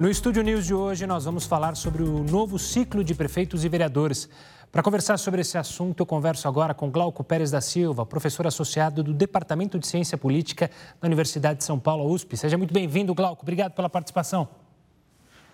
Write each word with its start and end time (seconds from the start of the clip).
No 0.00 0.08
Estúdio 0.08 0.42
News 0.42 0.64
de 0.64 0.72
hoje, 0.72 1.06
nós 1.06 1.26
vamos 1.26 1.44
falar 1.44 1.74
sobre 1.74 2.02
o 2.02 2.24
novo 2.24 2.58
ciclo 2.58 3.04
de 3.04 3.14
prefeitos 3.14 3.66
e 3.66 3.68
vereadores. 3.68 4.30
Para 4.72 4.82
conversar 4.82 5.18
sobre 5.18 5.42
esse 5.42 5.58
assunto, 5.58 6.00
eu 6.00 6.06
converso 6.06 6.48
agora 6.48 6.72
com 6.72 6.90
Glauco 6.90 7.22
Pérez 7.22 7.50
da 7.50 7.60
Silva, 7.60 8.06
professor 8.06 8.46
associado 8.46 9.02
do 9.02 9.12
Departamento 9.12 9.78
de 9.78 9.86
Ciência 9.86 10.16
Política 10.16 10.70
da 10.98 11.06
Universidade 11.06 11.58
de 11.58 11.64
São 11.64 11.78
Paulo, 11.78 12.10
USP. 12.10 12.34
Seja 12.34 12.56
muito 12.56 12.72
bem-vindo, 12.72 13.14
Glauco. 13.14 13.42
Obrigado 13.42 13.72
pela 13.72 13.90
participação. 13.90 14.48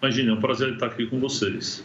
Imagina, 0.00 0.30
é 0.30 0.34
um 0.36 0.40
prazer 0.40 0.74
estar 0.74 0.86
aqui 0.86 1.08
com 1.08 1.18
vocês. 1.18 1.82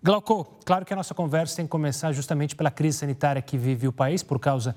Glauco, 0.00 0.44
claro 0.64 0.84
que 0.84 0.92
a 0.92 0.96
nossa 0.96 1.14
conversa 1.14 1.56
tem 1.56 1.64
que 1.64 1.70
começar 1.72 2.12
justamente 2.12 2.54
pela 2.54 2.70
crise 2.70 2.98
sanitária 2.98 3.42
que 3.42 3.58
vive 3.58 3.88
o 3.88 3.92
país 3.92 4.22
por 4.22 4.38
causa 4.38 4.76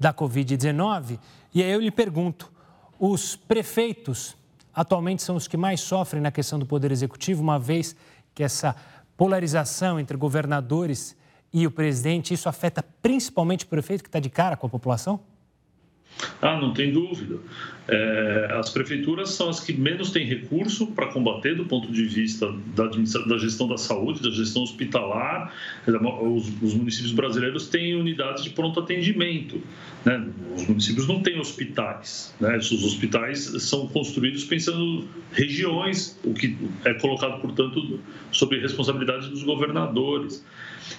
da 0.00 0.12
Covid-19. 0.12 1.16
E 1.54 1.62
aí 1.62 1.70
eu 1.70 1.80
lhe 1.80 1.92
pergunto: 1.92 2.52
os 2.98 3.36
prefeitos 3.36 4.36
atualmente 4.74 5.22
são 5.22 5.36
os 5.36 5.46
que 5.46 5.56
mais 5.56 5.80
sofrem 5.80 6.22
na 6.22 6.30
questão 6.30 6.58
do 6.58 6.66
Poder 6.66 6.90
Executivo, 6.90 7.42
uma 7.42 7.58
vez 7.58 7.94
que 8.34 8.42
essa 8.42 8.74
polarização 9.16 10.00
entre 10.00 10.16
governadores 10.16 11.16
e 11.52 11.66
o 11.66 11.70
presidente, 11.70 12.34
isso 12.34 12.48
afeta 12.48 12.84
principalmente 13.00 13.64
o 13.64 13.68
prefeito 13.68 14.02
que 14.02 14.08
está 14.08 14.18
de 14.18 14.28
cara 14.28 14.56
com 14.56 14.66
a 14.66 14.70
população? 14.70 15.20
Ah, 16.40 16.60
não 16.60 16.72
tem 16.72 16.92
dúvida. 16.92 17.38
É, 17.86 18.48
as 18.58 18.70
prefeituras 18.70 19.30
são 19.30 19.50
as 19.50 19.60
que 19.60 19.72
menos 19.74 20.10
têm 20.10 20.24
recurso 20.24 20.86
para 20.86 21.08
combater 21.08 21.54
do 21.54 21.66
ponto 21.66 21.92
de 21.92 22.04
vista 22.04 22.50
da, 22.74 22.86
da, 22.86 23.38
gestão 23.38 23.68
da 23.68 23.76
saúde, 23.76 24.22
da 24.22 24.30
gestão 24.30 24.62
hospitalar. 24.62 25.52
Os, 25.86 26.50
os, 26.62 26.74
municípios 26.74 27.12
brasileiros 27.12 27.68
têm 27.68 27.94
unidades 27.94 28.42
de 28.42 28.50
pronto 28.50 28.80
atendimento. 28.80 29.60
Né? 30.04 30.26
Os 30.56 30.66
municípios 30.66 31.06
não 31.06 31.20
têm 31.22 31.38
hospitais. 31.38 32.34
Né? 32.40 32.56
Os 32.56 32.84
hospitais 32.84 33.40
são 33.62 33.86
construídos 33.88 34.44
pensando 34.44 35.06
regiões, 35.32 36.18
o 36.24 36.32
que 36.32 36.56
é 36.84 36.94
colocado, 36.94 37.40
portanto, 37.40 38.00
sob 38.32 38.58
responsabilidade 38.58 39.28
dos 39.28 39.42
governadores. 39.42 40.42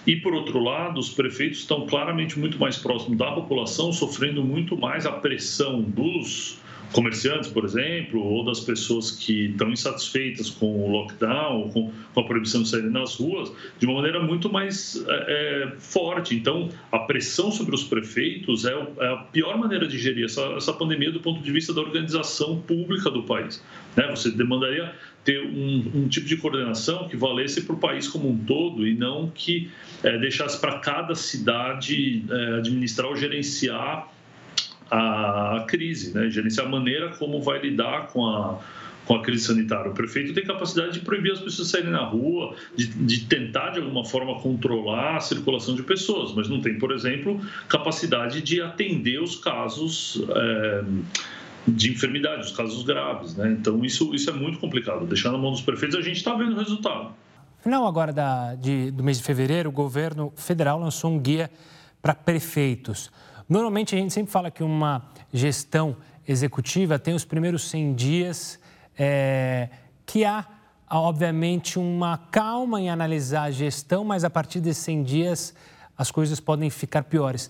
E, 0.06 0.16
por 0.16 0.34
outro 0.34 0.60
lado, 0.60 1.00
os 1.00 1.10
prefeitos 1.10 1.60
estão 1.60 1.86
claramente 1.86 2.40
muito 2.40 2.60
mais 2.60 2.78
próximos 2.78 3.18
da 3.18 3.32
população, 3.32 3.92
sofrendo 3.92 4.44
muito 4.44 4.78
mais 4.78 5.06
a 5.06 5.12
pressão 5.12 5.82
dos 5.82 6.60
comerciantes, 6.92 7.50
por 7.50 7.66
exemplo, 7.66 8.22
ou 8.22 8.46
das 8.46 8.60
pessoas 8.62 9.12
que 9.12 9.48
estão 9.48 9.70
insatisfeitas 9.70 10.50
com 10.50 10.86
o 10.86 10.90
lockdown, 10.90 11.70
com, 11.70 11.92
a 12.16 12.24
proibição 12.24 12.64
de 12.64 12.70
sair 12.70 12.84
nas 12.84 13.16
ruas, 13.16 13.52
de 13.78 13.86
uma 13.86 13.96
maneira 13.96 14.22
muito 14.22 14.50
mais 14.52 15.04
é, 15.08 15.72
é 15.74 15.80
forte. 15.80 16.36
Então, 16.36 16.70
a 16.92 17.00
pressão 17.00 17.52
sobre 17.52 17.76
os 17.76 17.84
prefeitos 17.84 18.66
é, 18.66 18.72
é, 18.72 19.08
a 19.08 19.18
pior 19.18 19.58
maneira 19.58 19.88
de 19.88 19.98
gerir 19.98 20.26
essa, 20.26 20.42
essa 20.56 20.72
pandemia 20.72 21.12
do 21.12 21.20
ponto 21.20 21.42
de 21.42 21.52
vista 21.52 21.74
da 21.74 21.82
organização 21.82 22.62
pública 22.62 23.10
do 23.10 23.24
país. 23.24 23.64
Né? 23.96 24.08
Você 24.12 24.32
demandaria 24.32 24.94
ter 25.26 25.42
um, 25.42 25.92
um, 25.96 26.08
tipo 26.08 26.28
de 26.28 26.38
coordenação 26.38 27.10
que 27.10 27.18
valesse 27.18 27.62
para 27.64 27.76
o 27.76 27.80
país 27.80 28.08
como 28.08 28.30
um 28.30 28.38
todo 28.38 28.88
e 28.88 28.96
não 28.96 29.30
que 29.34 29.70
é, 30.04 30.18
deixasse 30.20 30.62
para 30.62 30.78
cada 30.78 31.16
cidade 31.16 32.24
é, 32.30 32.58
administrar 32.60 33.10
ou 33.10 33.16
gerenciar 33.18 34.08
a 34.90 35.66
crise, 35.68 36.14
né? 36.14 36.30
gerenciar 36.30 36.68
a 36.68 36.70
maneira 36.70 37.10
como 37.18 37.42
vai 37.42 37.60
lidar 37.60 38.08
com 38.10 38.24
a, 38.24 38.60
com 39.06 39.16
a 39.16 39.22
crise 39.24 39.46
sanitária. 39.46 39.90
O 39.90 39.96
prefeito 39.96 40.32
tem 40.32 40.44
capacidade 40.44 40.94
de 40.94 41.00
proibir 41.00 41.32
as 41.32 41.40
pessoas 41.40 41.70
saírem 41.70 41.92
na 41.92 42.04
rua, 42.04 42.56
de, 42.76 42.88
de, 42.88 43.26
tentar 43.26 43.72
de 43.72 43.80
alguma 43.80 44.06
forma 44.06 44.40
controlar 44.40 45.18
a 45.18 45.20
circulação 45.20 45.76
de 45.76 45.82
pessoas, 45.82 46.34
mas 46.36 46.48
não 46.48 46.62
tem, 46.62 46.78
por 46.78 46.92
exemplo, 46.92 47.42
capacidade 47.68 48.42
de 48.42 48.62
atender 48.62 49.20
os 49.20 49.36
casos. 49.36 50.24
É, 50.30 50.84
de 51.68 51.92
enfermidade, 51.92 52.42
os 52.42 52.52
casos 52.52 52.84
graves, 52.84 53.36
né? 53.36 53.52
Então 53.52 53.84
isso, 53.84 54.14
isso 54.14 54.30
é 54.30 54.34
muito 54.34 54.60
complicado. 54.60 55.06
Deixar 55.06 55.32
na 55.32 55.38
mão 55.38 55.52
dos 55.52 55.62
prefeitos, 55.62 55.98
a 55.98 56.02
gente 56.02 56.18
está 56.18 56.34
vendo 56.36 56.54
o 56.54 56.60
resultado. 56.60 57.14
Final 57.62 57.88
agora 57.88 58.14
da, 58.14 58.54
de, 58.56 58.92
do 58.92 59.04
mês 59.04 59.18
de 59.18 59.24
fevereiro, 59.24 59.70
o 59.70 59.72
governo 59.72 60.32
federal 60.36 60.80
lançou 60.80 61.12
um 61.12 61.20
guia 61.20 61.50
para 62.02 62.14
prefeitos. 62.14 63.12
Normalmente 63.50 63.96
a 63.96 63.98
gente 63.98 64.14
sempre 64.14 64.32
fala 64.32 64.52
que 64.52 64.64
uma 64.64 65.10
gestão 65.34 65.98
executiva 66.28 67.00
tem 67.00 67.14
os 67.14 67.26
primeiros 67.26 67.68
100 67.70 67.94
dias 67.94 68.60
é, 68.98 69.70
que 70.06 70.24
há, 70.24 70.46
obviamente, 70.90 71.80
uma 71.80 72.18
calma 72.18 72.80
em 72.80 72.90
analisar 72.90 73.44
a 73.44 73.52
gestão, 73.52 74.04
mas 74.04 74.24
a 74.24 74.30
partir 74.30 74.60
desses 74.60 74.84
100 74.84 75.04
dias 75.04 75.54
as 75.98 76.12
coisas 76.12 76.40
podem 76.40 76.70
ficar 76.70 77.04
piores. 77.04 77.50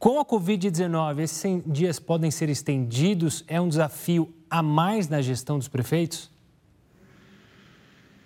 Com 0.00 0.18
a 0.18 0.24
Covid-19, 0.24 1.20
esses 1.20 1.36
100 1.36 1.62
dias 1.66 2.00
podem 2.00 2.30
ser 2.30 2.48
estendidos? 2.48 3.44
É 3.46 3.60
um 3.60 3.68
desafio 3.68 4.34
a 4.48 4.62
mais 4.62 5.10
na 5.10 5.20
gestão 5.20 5.58
dos 5.58 5.68
prefeitos? 5.68 6.30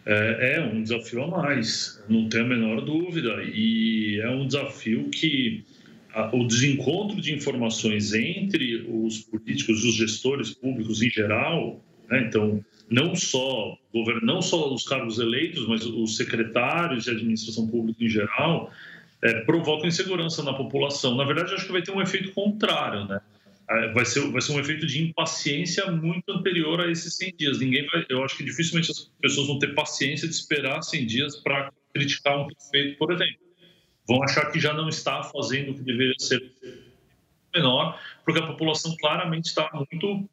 É, 0.06 0.54
é, 0.54 0.60
um 0.60 0.84
desafio 0.84 1.24
a 1.24 1.26
mais, 1.26 2.00
não 2.08 2.28
tenho 2.28 2.44
a 2.44 2.48
menor 2.48 2.80
dúvida. 2.80 3.42
E 3.42 4.20
é 4.22 4.30
um 4.30 4.46
desafio 4.46 5.10
que 5.10 5.64
o 6.32 6.46
desencontro 6.46 7.20
de 7.20 7.34
informações 7.34 8.14
entre 8.14 8.86
os 8.88 9.18
políticos 9.22 9.82
e 9.82 9.88
os 9.88 9.96
gestores 9.96 10.54
públicos 10.54 11.02
em 11.02 11.10
geral, 11.10 11.84
né? 12.08 12.24
então 12.28 12.64
não 12.88 13.16
só 13.16 13.76
não 14.22 14.41
só 14.41 14.72
os 14.72 14.86
cargos 14.86 15.18
eleitos, 15.18 15.66
mas 15.66 15.84
os 15.84 16.16
secretários 16.16 17.02
de 17.02 17.10
administração 17.10 17.66
pública 17.66 18.04
em 18.04 18.08
geral, 18.08 18.70
é, 19.24 19.40
provocam 19.40 19.88
insegurança 19.88 20.42
na 20.42 20.52
população. 20.52 21.16
Na 21.16 21.24
verdade, 21.24 21.54
acho 21.54 21.66
que 21.66 21.72
vai 21.72 21.82
ter 21.82 21.90
um 21.90 22.02
efeito 22.02 22.32
contrário, 22.32 23.06
né? 23.06 23.20
É, 23.68 23.92
vai 23.92 24.04
ser, 24.04 24.20
vai 24.30 24.42
ser 24.42 24.52
um 24.52 24.60
efeito 24.60 24.86
de 24.86 25.02
impaciência 25.02 25.90
muito 25.90 26.30
anterior 26.30 26.80
a 26.80 26.90
esses 26.90 27.16
100 27.16 27.34
dias. 27.36 27.58
Ninguém 27.58 27.86
vai, 27.86 28.04
eu 28.10 28.22
acho 28.22 28.36
que 28.36 28.44
dificilmente 28.44 28.90
as 28.90 29.10
pessoas 29.20 29.46
vão 29.46 29.58
ter 29.58 29.74
paciência 29.74 30.28
de 30.28 30.34
esperar 30.34 30.82
100 30.82 31.06
dias 31.06 31.36
para 31.36 31.72
criticar 31.94 32.38
um 32.38 32.46
prefeito, 32.46 32.98
por 32.98 33.12
exemplo 33.12 33.44
vão 34.06 34.22
achar 34.22 34.50
que 34.50 34.60
já 34.60 34.72
não 34.72 34.88
está 34.88 35.22
fazendo 35.22 35.72
o 35.72 35.74
que 35.74 35.82
deveria 35.82 36.14
ser 36.18 36.52
menor, 37.54 37.98
porque 38.24 38.41
a 38.41 38.46
população 38.46 38.94
claramente 38.96 39.46
está 39.46 39.70
muito 39.72 40.28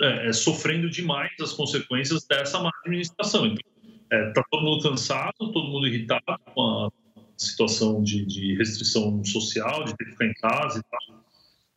é, 0.00 0.28
é, 0.28 0.32
sofrendo 0.32 0.90
demais 0.90 1.32
as 1.40 1.52
consequências 1.52 2.26
dessa 2.26 2.60
má 2.60 2.70
administração. 2.84 3.46
Então, 3.46 3.62
está 4.04 4.16
é, 4.16 4.32
tá 4.32 4.44
todo 4.50 4.62
mundo 4.62 4.82
cansado, 4.82 5.34
todo 5.38 5.68
mundo 5.68 5.86
irritado 5.86 6.22
com 6.54 6.60
a 6.60 6.90
situação 7.38 8.02
de, 8.02 8.26
de, 8.26 8.56
restrição 8.56 9.24
social, 9.24 9.84
de 9.84 9.96
ter 9.96 10.04
que 10.04 10.10
ficar 10.12 10.26
em 10.26 10.34
casa 10.34 10.78
e 10.78 10.82
tal. 10.82 11.24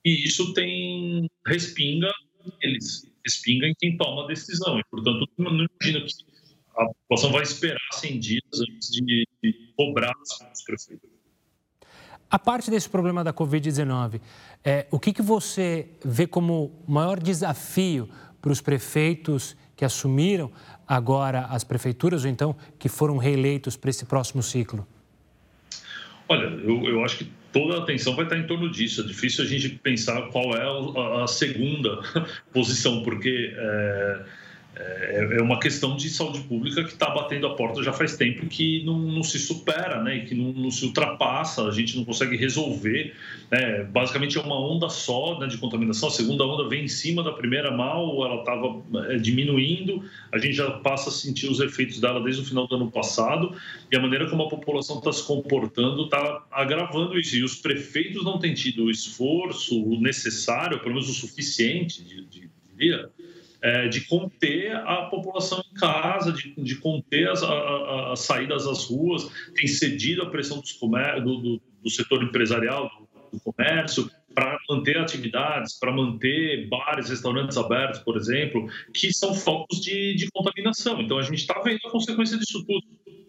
E 0.04 0.28
isso 0.28 0.54
tem 0.54 1.30
respinga 1.46 2.12
eles, 2.62 3.08
respinga 3.26 3.68
em 3.68 3.74
quem 3.78 3.98
toma 3.98 4.24
a 4.24 4.28
decisão. 4.28 4.80
E, 4.80 4.84
portanto, 4.90 5.28
não 5.38 5.52
imagino 5.52 6.06
que 6.06 6.14
a 6.76 6.86
população 6.86 7.32
vai 7.32 7.44
esperar 7.44 7.80
100 7.94 8.20
dias 8.20 8.44
antes 8.54 8.92
de, 8.92 9.28
de 9.44 9.74
cobrar 9.78 10.14
os 10.20 10.64
prefeitos. 10.64 11.10
A 12.30 12.40
parte 12.40 12.72
desse 12.72 12.90
problema 12.90 13.24
da 13.24 13.34
Covid-19, 13.34 14.22
é, 14.64 14.88
o 14.90 14.98
que, 14.98 15.12
que 15.12 15.22
você 15.22 15.90
vê 16.04 16.26
como 16.26 16.82
maior 16.88 17.20
desafio 17.20 18.10
para 18.42 18.52
os 18.52 18.62
prefeitos 18.62 19.56
que 19.76 19.84
assumiram 19.84 20.50
agora 20.88 21.46
as 21.48 21.64
prefeituras, 21.64 22.24
ou 22.24 22.30
então 22.30 22.56
que 22.80 22.88
foram 22.88 23.18
reeleitos 23.18 23.76
para 23.76 23.90
esse 23.90 24.06
próximo 24.06 24.42
ciclo? 24.42 24.88
Olha, 26.31 26.46
eu, 26.64 26.88
eu 26.88 27.03
acho 27.03 27.18
que 27.18 27.28
toda 27.52 27.75
a 27.75 27.80
atenção 27.80 28.16
vai 28.16 28.24
estar 28.24 28.38
em 28.38 28.47
torno 28.47 28.72
disso. 28.72 29.02
É 29.02 29.03
difícil 29.03 29.44
a 29.44 29.47
gente 29.47 29.69
pensar 29.69 30.22
qual 30.30 30.56
é 30.56 31.24
a, 31.24 31.28
segunda 31.28 32.00
posição, 32.53 33.03
porque. 33.03 33.53
É 33.53 34.42
é, 34.74 35.38
é 35.38 35.42
uma 35.42 35.59
questão 35.59 35.98
de 35.98 36.09
saúde 36.09 36.40
pública 36.42 36.84
que 36.84 36.94
está 36.94 37.09
batendo 37.09 37.46
a 37.46 37.56
porta 37.56 37.84
já 37.84 37.92
faz 37.92 38.16
tempo 38.16 38.48
que 38.48 38.84
não, 38.86 38.98
não 38.98 39.22
se 39.22 39.38
supera, 39.38 40.02
né? 40.02 40.20
Que 40.20 40.34
não, 40.34 40.54
não, 40.54 40.72
se 40.72 40.86
ultrapassa, 40.86 41.68
a 41.68 41.72
gente 41.72 41.98
não 41.98 42.06
consegue 42.06 42.38
resolver. 42.38 43.13
Né? 43.51 43.84
Basicamente 43.84 44.38
é 44.38 44.42
uma 44.42 44.57
onda 44.57 44.88
só 44.88 45.38
né, 45.40 45.48
de 45.48 45.57
contaminação. 45.57 46.07
A 46.07 46.12
segunda 46.12 46.45
onda 46.45 46.69
vem 46.69 46.86
em 46.86 46.88
cima 46.88 47.22
da 47.22 47.34
primeira 47.34 47.69
mal, 47.69 48.25
ela 48.25 48.40
estava 48.40 48.81
é, 49.10 49.18
diminuindo, 49.18 50.04
a 50.31 50.38
gente 50.38 50.54
já 50.54 50.72
passa 50.72 51.10
a 51.10 51.12
sentir 51.12 51.50
os 51.50 51.60
efeitos 51.60 52.00
dela 52.00 52.24
desde 52.24 52.42
o 52.42 52.45
final 52.45 52.66
do 52.66 52.75
ano 52.75 52.90
passado 52.90 53.54
e 53.92 53.95
a 53.95 54.00
maneira 54.00 54.30
como 54.30 54.44
a 54.44 54.50
população 54.50 55.00
está 55.00 55.12
se 55.12 55.25
comportando 55.25 56.06
está 56.06 56.45
agravando 56.50 57.19
isso. 57.19 57.36
E 57.36 57.44
os 57.44 57.56
prefeitos 57.56 58.24
não 58.24 58.40
têm 58.40 58.54
tido 58.54 58.86
o 58.86 58.92
esforço 58.92 60.00
necessário, 60.00 60.80
pelo 60.80 60.94
menos 60.94 61.10
o 61.10 61.13
suficiente, 61.13 62.04
de, 62.04 62.25
de, 62.25 62.50
é, 63.62 63.88
de 63.88 64.02
conter 64.02 64.75
a 64.75 65.06
população 65.06 65.63
em 65.72 65.74
casa, 65.75 66.31
de, 66.31 66.54
de 66.56 66.75
conter 66.78 67.30
as, 67.30 67.44
a, 67.44 68.12
as, 68.13 68.22
saídas 68.22 68.66
às 68.66 68.86
ruas, 68.86 69.30
tem 69.54 69.68
cedido 69.68 70.24
a 70.24 70.30
pressão 70.30 70.60
dos 70.60 70.72
comer, 70.74 71.22
do, 71.22 71.38
do, 71.38 71.62
do 71.84 71.90
setor 71.90 72.24
empresarial, 72.24 72.90
do, 72.90 73.38
do 73.38 73.40
comércio, 73.40 74.10
para 74.34 74.58
manter 74.69 74.98
atividades, 74.98 75.78
para 75.78 75.92
manter 75.92 76.68
bares, 76.69 77.10
restaurantes 77.10 77.58
abertos, 77.58 78.00
por 78.00 78.18
exemplo, 78.18 78.68
que 78.94 79.13
são 79.13 79.34
focos 79.34 79.81
de, 79.81 80.16
de 80.16 80.30
contaminação. 80.31 81.02
Então, 81.02 81.18
a 81.18 81.22
gente 81.22 81.40
está 81.40 81.60
vendo 81.62 81.80
a 81.86 81.92
consequência 81.92 82.38
disso 82.38 82.66
tudo. 82.66 82.86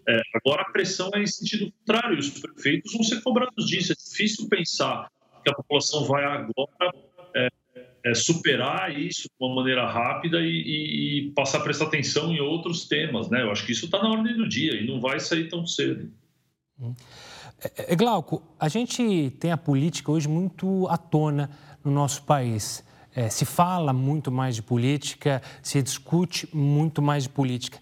É, 0.08 0.20
agora, 0.34 0.62
a 0.62 0.72
pressão 0.72 1.10
é 1.14 1.22
em 1.22 1.26
sentido 1.26 1.72
contrário, 1.72 2.18
os 2.18 2.30
prefeitos 2.30 2.92
vão 2.92 3.02
ser 3.02 3.20
cobrados 3.22 3.66
disso. 3.66 3.92
É 3.92 3.96
difícil 3.96 4.48
pensar 4.48 5.10
que 5.44 5.50
a 5.50 5.54
população 5.54 6.04
vai 6.04 6.24
agora 6.24 6.94
é, 7.34 7.48
é, 8.04 8.14
superar 8.14 8.98
isso 8.98 9.22
de 9.22 9.46
uma 9.46 9.54
maneira 9.54 9.86
rápida 9.86 10.40
e, 10.40 11.26
e, 11.26 11.32
passar 11.32 11.58
a 11.58 11.62
prestar 11.62 11.86
atenção 11.86 12.32
em 12.32 12.40
outros 12.40 12.86
temas, 12.86 13.30
né? 13.30 13.42
Eu 13.42 13.50
acho 13.50 13.64
que 13.64 13.72
isso 13.72 13.84
está 13.86 14.02
na 14.02 14.10
ordem 14.10 14.36
do 14.36 14.48
dia 14.48 14.74
e 14.74 14.86
não 14.86 15.00
vai 15.00 15.20
sair 15.20 15.48
tão 15.48 15.66
cedo. 15.66 16.10
Hum. 16.80 16.94
É, 17.62 17.92
é, 17.92 17.96
Glauco, 17.96 18.42
a 18.58 18.68
gente 18.68 19.30
tem 19.38 19.52
a 19.52 19.56
política 19.56 20.10
hoje 20.10 20.28
muito 20.28 20.88
à 20.88 20.96
tona 20.96 21.48
no 21.84 21.92
nosso 21.92 22.22
país. 22.24 22.84
É, 23.14 23.28
se 23.28 23.44
fala 23.44 23.92
muito 23.92 24.32
mais 24.32 24.56
de 24.56 24.62
política, 24.62 25.40
se 25.62 25.80
discute 25.80 26.48
muito 26.52 27.00
mais 27.00 27.24
de 27.24 27.28
política. 27.28 27.78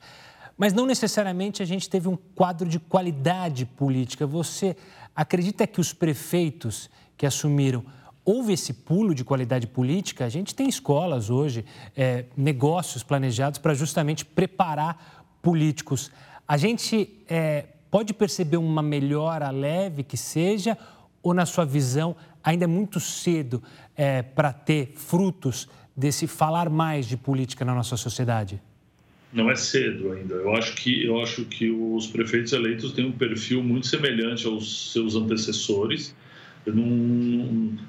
Mas 0.56 0.74
não 0.74 0.84
necessariamente 0.84 1.62
a 1.62 1.64
gente 1.64 1.88
teve 1.88 2.08
um 2.08 2.16
quadro 2.34 2.68
de 2.68 2.78
qualidade 2.78 3.64
política. 3.64 4.26
Você 4.26 4.76
acredita 5.16 5.66
que 5.66 5.80
os 5.80 5.94
prefeitos 5.94 6.90
que 7.16 7.24
assumiram 7.24 7.82
houve 8.30 8.52
esse 8.52 8.72
pulo 8.72 9.14
de 9.14 9.24
qualidade 9.24 9.66
política? 9.66 10.24
A 10.24 10.28
gente 10.28 10.54
tem 10.54 10.68
escolas 10.68 11.30
hoje, 11.30 11.64
é, 11.96 12.26
negócios 12.36 13.02
planejados 13.02 13.58
para 13.58 13.74
justamente 13.74 14.24
preparar 14.24 15.26
políticos. 15.42 16.10
A 16.46 16.56
gente 16.56 17.10
é, 17.28 17.64
pode 17.90 18.14
perceber 18.14 18.56
uma 18.56 18.82
melhora 18.82 19.50
leve 19.50 20.04
que 20.04 20.16
seja, 20.16 20.78
ou 21.22 21.34
na 21.34 21.44
sua 21.44 21.64
visão 21.64 22.14
ainda 22.42 22.64
é 22.64 22.68
muito 22.68 23.00
cedo 23.00 23.62
é, 23.96 24.22
para 24.22 24.52
ter 24.52 24.92
frutos 24.94 25.68
desse 25.96 26.26
falar 26.26 26.70
mais 26.70 27.06
de 27.06 27.16
política 27.16 27.64
na 27.64 27.74
nossa 27.74 27.96
sociedade? 27.96 28.60
não 29.32 29.48
é 29.48 29.54
cedo 29.54 30.10
ainda. 30.12 30.34
Eu 30.34 30.54
acho 30.56 30.74
que 30.74 31.04
eu 31.04 31.20
acho 31.20 31.44
que 31.44 31.70
os 31.70 32.08
prefeitos 32.08 32.52
eleitos 32.52 32.92
têm 32.92 33.06
um 33.06 33.12
perfil 33.12 33.62
muito 33.62 33.86
semelhante 33.86 34.44
aos 34.44 34.92
seus 34.92 35.14
antecessores. 35.14 36.14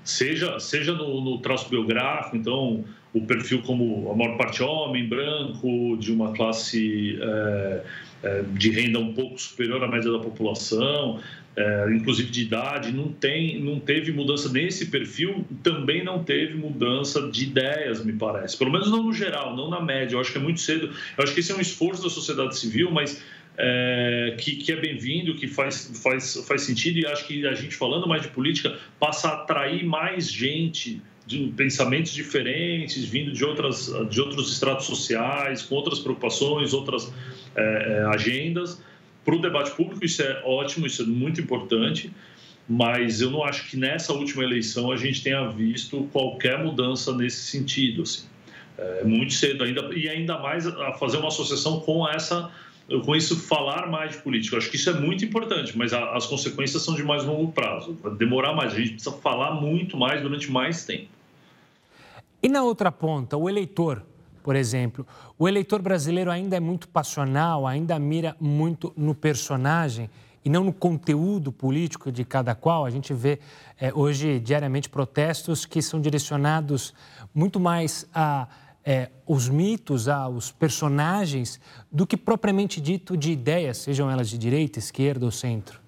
Seja 0.03 0.59
seja 0.59 0.94
no, 0.94 1.21
no, 1.21 1.38
traço 1.39 1.69
biográfico, 1.69 2.38
então 2.38 2.85
o 3.13 3.21
perfil 3.21 3.62
como 3.62 4.09
a 4.12 4.15
maior 4.15 4.38
parte 4.38 4.63
homem, 4.63 5.07
branco, 5.07 5.97
de 5.97 6.12
uma 6.12 6.31
classe 6.31 7.19
é, 7.21 7.83
é, 8.23 8.44
de 8.53 8.71
renda 8.71 9.00
um 9.00 9.13
pouco 9.13 9.39
superior 9.39 9.83
à 9.83 9.88
média 9.88 10.12
da 10.12 10.19
população, 10.19 11.19
é, 11.56 11.94
inclusive 11.94 12.31
de 12.31 12.44
idade, 12.44 12.94
não, 12.94 13.09
tem, 13.09 13.59
não 13.59 13.79
teve 13.79 14.13
mudança 14.13 14.50
nesse 14.50 14.85
perfil, 14.85 15.45
também 15.62 16.03
não 16.03 16.23
teve 16.23 16.56
mudança 16.56 17.29
de 17.29 17.44
ideias, 17.44 18.03
me 18.06 18.13
parece. 18.13 18.57
Pelo 18.57 18.71
menos 18.71 18.89
não 18.89 19.03
no 19.03 19.13
geral, 19.13 19.56
não 19.56 19.69
na 19.69 19.81
média. 19.81 20.15
Eu 20.15 20.21
acho 20.21 20.31
que 20.31 20.38
é 20.38 20.41
muito 20.41 20.62
cedo. 20.62 20.89
Eu 21.18 21.23
acho 21.23 21.33
que 21.33 21.41
esse 21.41 21.51
é 21.51 21.56
um 21.56 21.59
esforço 21.59 22.01
da 22.01 22.09
sociedade 22.09 22.57
civil, 22.57 22.89
mas 22.89 23.21
é, 23.57 24.36
que, 24.39 24.56
que, 24.56 24.71
é 24.71 24.75
bem-vindo, 24.75 25.36
que 25.36 25.48
faz, 25.48 25.92
faz, 26.01 26.44
faz 26.48 26.63
sentido, 26.63 27.00
e 27.00 27.06
acho 27.06 27.27
que 27.27 27.45
a 27.45 27.53
gente 27.53 27.75
falando 27.75 28.07
mais 28.07 28.21
de 28.21 28.30
política 28.30 28.77
passa 29.00 29.30
a 29.30 29.33
atrair 29.33 29.86
mais 29.86 30.31
gente 30.31 31.01
de 31.25 31.53
pensamentos 31.56 32.13
diferentes, 32.13 33.06
vindo 33.06 33.31
de, 33.31 33.44
outras, 33.45 33.94
de 34.09 34.19
outros 34.19 34.51
estratos 34.51 34.86
sociais, 34.86 35.62
com 35.62 35.75
outras 35.75 36.00
preocupações, 36.00 36.74
outras 36.74 37.13
é, 37.56 37.62
é 37.62 38.06
agendas 38.13 38.81
para 39.24 39.36
o 39.36 39.39
debate 39.39 39.71
público, 39.71 40.04
isso 40.04 40.21
é 40.21 40.42
ótimo, 40.44 40.88
isso 40.88 41.04
é 41.04 41.06
muito 41.06 41.39
importante, 41.39 42.12
mas 42.68 43.21
eu 43.21 43.30
não 43.30 43.44
acho 43.44 43.69
que 43.69 43.77
nessa 43.77 44.13
última 44.13 44.44
eleição 44.44 44.92
a 44.92 44.97
gente 44.97 45.21
tenha 45.21 45.47
visto 45.50 46.07
qualquer 46.12 46.63
mudança 46.63 47.15
nesse 47.15 47.44
sentido. 47.51 48.04
Assim. 48.04 48.25
É 48.77 49.04
muito 49.04 49.33
cedo 49.33 49.63
ainda, 49.63 49.89
e 49.94 50.09
ainda 50.09 50.39
mais 50.39 50.65
a 50.65 50.94
fazer 50.94 51.18
uma 51.18 51.27
associação 51.27 51.81
com 51.81 52.07
essa 52.07 52.51
com 53.00 53.16
isso 53.16 53.40
falar 53.40 53.90
mais 53.90 54.12
de 54.12 54.18
política. 54.18 54.56
Eu 54.56 54.60
acho 54.60 54.70
que 54.70 54.76
isso 54.76 54.90
é 54.90 54.94
muito 54.94 55.24
importante, 55.24 55.78
mas 55.78 55.94
a, 55.94 56.16
as 56.16 56.26
consequências 56.26 56.84
são 56.84 56.94
de 56.94 57.04
mais 57.04 57.24
longo 57.24 57.52
prazo. 57.52 57.98
Vai 58.02 58.14
demorar 58.16 58.54
mais, 58.54 58.74
a 58.74 58.78
gente 58.78 58.94
precisa 58.94 59.16
falar 59.18 59.56
muito 59.56 59.98
mais 59.98 60.22
durante 60.22 60.52
mais 60.52 60.86
tempo. 60.86 61.08
E 62.44 62.50
na 62.50 62.64
outra 62.64 62.92
ponta, 62.92 63.38
o 63.38 63.50
eleitor, 63.50 64.04
por 64.44 64.56
exemplo. 64.56 65.06
O 65.38 65.48
eleitor 65.48 65.82
brasileiro 65.82 66.32
ainda 66.32 66.56
é 66.56 66.60
muito 66.60 66.88
passional, 66.88 67.66
ainda 67.66 67.98
mira 68.00 68.36
muito 68.40 68.92
no 68.98 69.14
personagem 69.14 70.10
e 70.44 70.50
não 70.50 70.64
no 70.64 70.74
conteúdo 70.74 71.52
político 71.52 72.12
de 72.12 72.26
cada 72.26 72.56
qual. 72.56 72.86
A 72.86 72.90
gente 72.90 73.14
vê 73.14 73.40
é, 73.80 73.94
hoje 73.94 74.40
diariamente 74.40 74.90
protestos 74.90 75.66
que 75.66 75.82
são 75.82 76.02
direcionados 76.02 76.94
muito 77.34 77.60
mais 77.60 78.08
a 78.14 78.48
é, 78.83 79.10
os 79.28 79.48
mitos, 79.48 80.07
aos 80.07 80.51
personagens, 80.51 81.60
do 81.92 82.06
que 82.06 82.18
propriamente 82.18 82.81
dito 82.81 83.16
de 83.16 83.31
ideias, 83.31 83.78
sejam 83.78 84.10
elas 84.10 84.30
de 84.30 84.38
direita, 84.38 84.80
esquerda 84.80 85.25
ou 85.25 85.31
centro. 85.31 85.80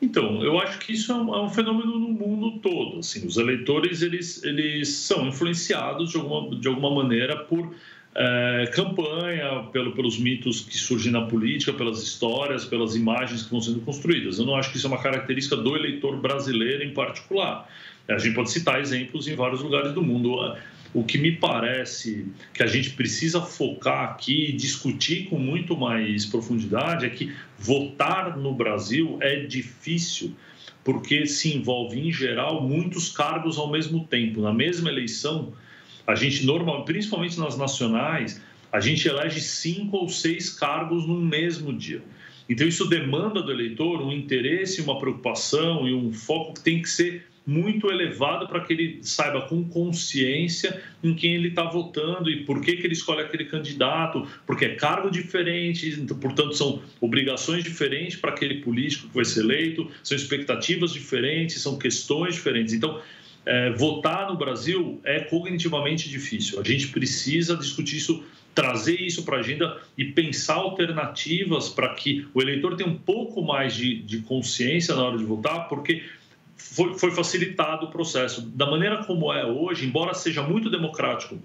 Então, 0.00 0.42
eu 0.42 0.58
acho 0.58 0.78
que 0.80 0.92
isso 0.92 1.12
é 1.12 1.14
um, 1.14 1.34
é 1.34 1.42
um, 1.42 1.48
fenômeno 1.48 1.98
no 1.98 2.08
mundo 2.08 2.58
todo. 2.58 2.98
Assim, 2.98 3.26
os 3.26 3.36
eleitores 3.36 4.02
eles, 4.02 4.42
eles 4.44 4.88
são 4.88 5.26
influenciados 5.26 6.10
de 6.10 6.18
alguma, 6.18 6.56
de 6.58 6.68
alguma 6.68 6.94
maneira 6.94 7.36
por 7.36 7.74
é, 8.14 8.70
campanha, 8.74 9.64
pelo, 9.72 9.92
pelos 9.92 10.18
mitos 10.18 10.60
que 10.60 10.76
surgem 10.76 11.10
na 11.10 11.22
política, 11.22 11.72
pelas 11.72 12.02
histórias, 12.02 12.64
pelas 12.64 12.94
imagens 12.94 13.44
que 13.44 13.50
vão 13.50 13.60
sendo 13.60 13.80
construídas. 13.80 14.38
Eu 14.38 14.44
não 14.44 14.56
acho 14.56 14.70
que 14.70 14.76
isso 14.76 14.86
é 14.86 14.90
uma 14.90 15.02
característica 15.02 15.56
do 15.56 15.74
eleitor 15.74 16.16
brasileiro 16.18 16.82
em 16.82 16.92
particular. 16.92 17.68
A 18.06 18.18
gente 18.18 18.34
pode 18.34 18.50
citar 18.50 18.80
exemplos 18.80 19.26
em 19.26 19.34
vários 19.34 19.62
lugares 19.62 19.92
do 19.92 20.02
mundo. 20.02 20.38
O 20.94 21.02
que 21.02 21.18
me 21.18 21.32
parece 21.32 22.24
que 22.54 22.62
a 22.62 22.66
gente 22.68 22.90
precisa 22.90 23.42
focar 23.42 24.10
aqui 24.10 24.50
e 24.50 24.52
discutir 24.52 25.28
com 25.28 25.36
muito 25.36 25.76
mais 25.76 26.24
profundidade 26.24 27.04
é 27.04 27.10
que 27.10 27.34
votar 27.58 28.38
no 28.38 28.54
Brasil 28.54 29.18
é 29.20 29.40
difícil 29.40 30.34
porque 30.84 31.26
se 31.26 31.56
envolve, 31.56 31.98
em 31.98 32.12
geral, 32.12 32.62
muitos 32.62 33.08
cargos 33.08 33.58
ao 33.58 33.70
mesmo 33.70 34.06
tempo. 34.06 34.42
Na 34.42 34.52
mesma 34.52 34.90
eleição, 34.90 35.52
a 36.06 36.14
gente, 36.14 36.44
normal, 36.44 36.84
principalmente 36.84 37.40
nas 37.40 37.56
nacionais, 37.56 38.40
a 38.70 38.78
gente 38.78 39.08
elege 39.08 39.40
cinco 39.40 39.96
ou 39.96 40.08
seis 40.08 40.50
cargos 40.50 41.08
no 41.08 41.18
mesmo 41.18 41.72
dia. 41.72 42.02
Então, 42.48 42.68
isso 42.68 42.86
demanda 42.86 43.42
do 43.42 43.50
eleitor 43.50 44.02
um 44.02 44.12
interesse, 44.12 44.82
uma 44.82 44.98
preocupação 44.98 45.88
e 45.88 45.94
um 45.94 46.12
foco 46.12 46.54
que 46.54 46.60
tem 46.60 46.82
que 46.82 46.88
ser 46.88 47.26
muito 47.46 47.90
elevado 47.90 48.48
para 48.48 48.60
que 48.60 48.72
ele 48.72 48.98
saiba 49.02 49.42
com 49.42 49.62
consciência 49.64 50.82
em 51.02 51.14
quem 51.14 51.34
ele 51.34 51.48
está 51.48 51.64
votando 51.64 52.30
e 52.30 52.44
por 52.44 52.60
que, 52.60 52.76
que 52.76 52.86
ele 52.86 52.94
escolhe 52.94 53.20
aquele 53.20 53.44
candidato, 53.44 54.26
porque 54.46 54.64
é 54.64 54.74
cargo 54.74 55.10
diferente, 55.10 55.88
então, 56.00 56.18
portanto, 56.18 56.56
são 56.56 56.82
obrigações 57.00 57.62
diferentes 57.62 58.16
para 58.16 58.30
aquele 58.30 58.62
político 58.62 59.08
que 59.08 59.14
vai 59.14 59.24
ser 59.24 59.40
eleito, 59.40 59.90
são 60.02 60.16
expectativas 60.16 60.92
diferentes, 60.92 61.60
são 61.60 61.78
questões 61.78 62.34
diferentes. 62.34 62.72
Então, 62.72 63.00
é, 63.44 63.70
votar 63.72 64.28
no 64.28 64.38
Brasil 64.38 65.00
é 65.04 65.20
cognitivamente 65.20 66.08
difícil. 66.08 66.58
A 66.58 66.64
gente 66.64 66.88
precisa 66.88 67.56
discutir 67.56 67.98
isso 67.98 68.24
trazer 68.54 69.00
isso 69.00 69.24
para 69.24 69.38
a 69.38 69.40
agenda 69.40 69.80
e 69.98 70.04
pensar 70.04 70.54
alternativas 70.54 71.68
para 71.68 71.92
que 71.94 72.26
o 72.32 72.40
eleitor 72.40 72.76
tenha 72.76 72.88
um 72.88 72.96
pouco 72.96 73.42
mais 73.42 73.74
de, 73.74 74.00
de 74.02 74.18
consciência 74.20 74.94
na 74.94 75.02
hora 75.02 75.18
de 75.18 75.24
votar, 75.24 75.68
porque 75.68 76.04
foi, 76.56 76.98
foi 76.98 77.10
facilitado 77.10 77.86
o 77.86 77.90
processo. 77.90 78.42
Da 78.42 78.66
maneira 78.66 79.04
como 79.04 79.32
é 79.32 79.44
hoje, 79.44 79.86
embora 79.86 80.14
seja 80.14 80.42
muito 80.42 80.70
democrático, 80.70 81.38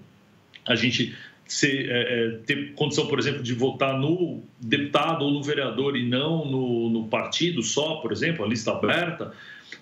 a 0.66 0.74
gente 0.74 1.16
ser, 1.46 1.90
é, 1.90 2.26
é, 2.26 2.30
ter 2.46 2.74
condição, 2.74 3.06
por 3.06 3.18
exemplo, 3.18 3.42
de 3.42 3.54
votar 3.54 3.98
no 3.98 4.42
deputado 4.60 5.24
ou 5.24 5.32
no 5.32 5.42
vereador 5.42 5.96
e 5.96 6.08
não 6.08 6.44
no, 6.44 6.90
no 6.90 7.08
partido 7.08 7.62
só, 7.62 7.96
por 7.96 8.12
exemplo, 8.12 8.44
a 8.44 8.48
lista 8.48 8.70
aberta. 8.70 9.32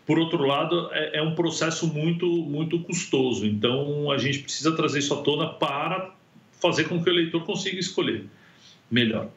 Por 0.07 0.19
outro 0.19 0.45
lado, 0.45 0.89
é, 0.93 1.19
é, 1.19 1.23
um 1.23 1.35
processo 1.35 1.87
muito, 1.87 2.27
muito 2.27 2.79
custoso. 2.81 3.45
Então, 3.45 4.11
a 4.11 4.17
gente 4.17 4.39
precisa 4.41 4.75
trazer 4.75 5.01
isso 5.01 5.13
à 5.13 5.23
tona 5.23 5.49
para 5.49 6.15
fazer 6.61 6.85
com 6.85 7.03
que 7.03 7.11
o 7.11 7.13
eleitor 7.13 7.45
consiga 7.45 7.79
escolher 7.79 8.25
melhor. 8.91 9.29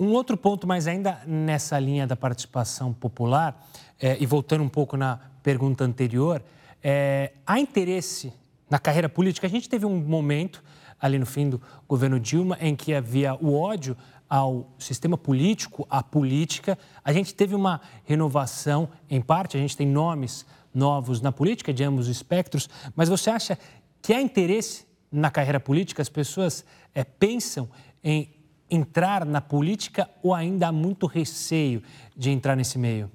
Um 0.00 0.12
outro 0.12 0.34
ponto, 0.34 0.66
mas 0.66 0.86
ainda 0.86 1.20
nessa 1.26 1.78
linha 1.78 2.06
da 2.06 2.16
participação 2.16 2.90
popular, 2.90 3.68
é, 4.00 4.16
e 4.18 4.24
voltando 4.24 4.64
um 4.64 4.68
pouco 4.68 4.96
na 4.96 5.20
pergunta 5.42 5.84
anterior, 5.84 6.42
é, 6.82 7.34
há 7.46 7.60
interesse 7.60 8.32
na 8.70 8.78
carreira 8.78 9.10
política? 9.10 9.46
A 9.46 9.50
gente 9.50 9.68
teve 9.68 9.84
um 9.84 10.00
momento 10.00 10.64
ali 10.98 11.18
no 11.18 11.26
fim 11.26 11.50
do 11.50 11.60
governo 11.86 12.18
Dilma 12.18 12.56
em 12.62 12.74
que 12.74 12.94
havia 12.94 13.34
o 13.34 13.54
ódio 13.54 13.94
ao 14.26 14.72
sistema 14.78 15.18
político, 15.18 15.86
à 15.90 16.02
política. 16.02 16.78
A 17.04 17.12
gente 17.12 17.34
teve 17.34 17.54
uma 17.54 17.78
renovação, 18.06 18.88
em 19.10 19.20
parte, 19.20 19.58
a 19.58 19.60
gente 19.60 19.76
tem 19.76 19.86
nomes 19.86 20.46
novos 20.72 21.20
na 21.20 21.30
política 21.30 21.74
de 21.74 21.84
ambos 21.84 22.08
os 22.08 22.16
espectros, 22.16 22.70
mas 22.96 23.10
você 23.10 23.28
acha 23.28 23.58
que 24.00 24.14
há 24.14 24.22
interesse 24.22 24.86
na 25.12 25.30
carreira 25.30 25.60
política? 25.60 26.00
As 26.00 26.08
pessoas 26.08 26.64
é, 26.94 27.04
pensam 27.04 27.68
em 28.02 28.39
entrar 28.70 29.24
na 29.24 29.40
política 29.40 30.08
ou 30.22 30.34
ainda 30.34 30.68
há 30.68 30.72
muito 30.72 31.06
receio 31.06 31.82
de 32.16 32.30
entrar 32.30 32.56
nesse 32.56 32.78
meio? 32.78 33.10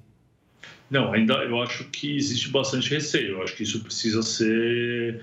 Não, 0.90 1.12
ainda 1.12 1.34
eu 1.44 1.60
acho 1.60 1.84
que 1.84 2.16
existe 2.16 2.48
bastante 2.50 2.90
receio. 2.90 3.36
Eu 3.36 3.42
acho 3.42 3.56
que 3.56 3.62
isso 3.62 3.80
precisa 3.80 4.22
ser 4.22 5.20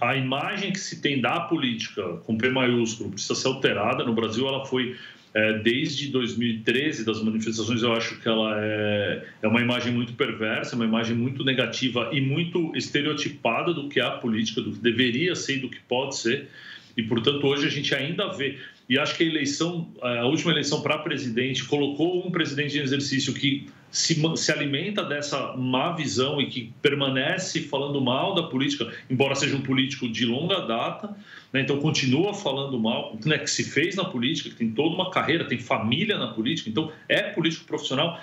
a 0.00 0.16
imagem 0.16 0.72
que 0.72 0.80
se 0.80 1.00
tem 1.00 1.20
da 1.20 1.40
política 1.40 2.02
com 2.24 2.36
P 2.36 2.50
maiúsculo 2.50 3.10
precisa 3.10 3.36
ser 3.36 3.46
alterada. 3.46 4.04
No 4.04 4.12
Brasil, 4.12 4.48
ela 4.48 4.64
foi 4.66 4.96
é, 5.32 5.58
desde 5.58 6.08
2013 6.08 7.04
das 7.04 7.22
manifestações. 7.22 7.82
Eu 7.82 7.92
acho 7.92 8.18
que 8.20 8.26
ela 8.26 8.56
é, 8.58 9.24
é 9.42 9.48
uma 9.48 9.60
imagem 9.60 9.92
muito 9.92 10.14
perversa, 10.14 10.74
uma 10.74 10.84
imagem 10.84 11.14
muito 11.14 11.44
negativa 11.44 12.10
e 12.12 12.20
muito 12.20 12.74
estereotipada 12.74 13.72
do 13.72 13.88
que 13.88 14.00
é 14.00 14.02
a 14.02 14.12
política, 14.12 14.60
do 14.60 14.72
que 14.72 14.78
deveria 14.78 15.36
ser 15.36 15.58
e 15.58 15.60
do 15.60 15.68
que 15.68 15.78
pode 15.80 16.16
ser. 16.16 16.48
E, 16.96 17.02
portanto, 17.02 17.46
hoje 17.46 17.66
a 17.66 17.70
gente 17.70 17.94
ainda 17.94 18.32
vê. 18.32 18.58
E 18.88 18.98
acho 18.98 19.16
que 19.16 19.24
a 19.24 19.26
eleição, 19.26 19.88
a 20.00 20.26
última 20.26 20.52
eleição 20.52 20.80
para 20.80 20.98
presidente, 20.98 21.64
colocou 21.64 22.24
um 22.26 22.30
presidente 22.30 22.78
em 22.78 22.80
exercício 22.80 23.34
que 23.34 23.68
se, 23.90 24.20
se 24.36 24.52
alimenta 24.52 25.02
dessa 25.02 25.56
má 25.56 25.92
visão 25.92 26.40
e 26.40 26.46
que 26.46 26.72
permanece 26.82 27.62
falando 27.62 28.00
mal 28.00 28.34
da 28.34 28.44
política, 28.44 28.92
embora 29.08 29.34
seja 29.34 29.56
um 29.56 29.62
político 29.62 30.08
de 30.08 30.24
longa 30.24 30.60
data, 30.60 31.16
né? 31.52 31.62
então 31.62 31.78
continua 31.78 32.34
falando 32.34 32.78
mal, 32.78 33.16
né, 33.24 33.38
que 33.38 33.50
se 33.50 33.64
fez 33.64 33.96
na 33.96 34.04
política, 34.04 34.50
que 34.50 34.56
tem 34.56 34.70
toda 34.70 34.94
uma 34.94 35.10
carreira, 35.10 35.44
tem 35.44 35.58
família 35.58 36.18
na 36.18 36.28
política, 36.28 36.68
então 36.68 36.92
é 37.08 37.22
político 37.22 37.64
profissional 37.64 38.20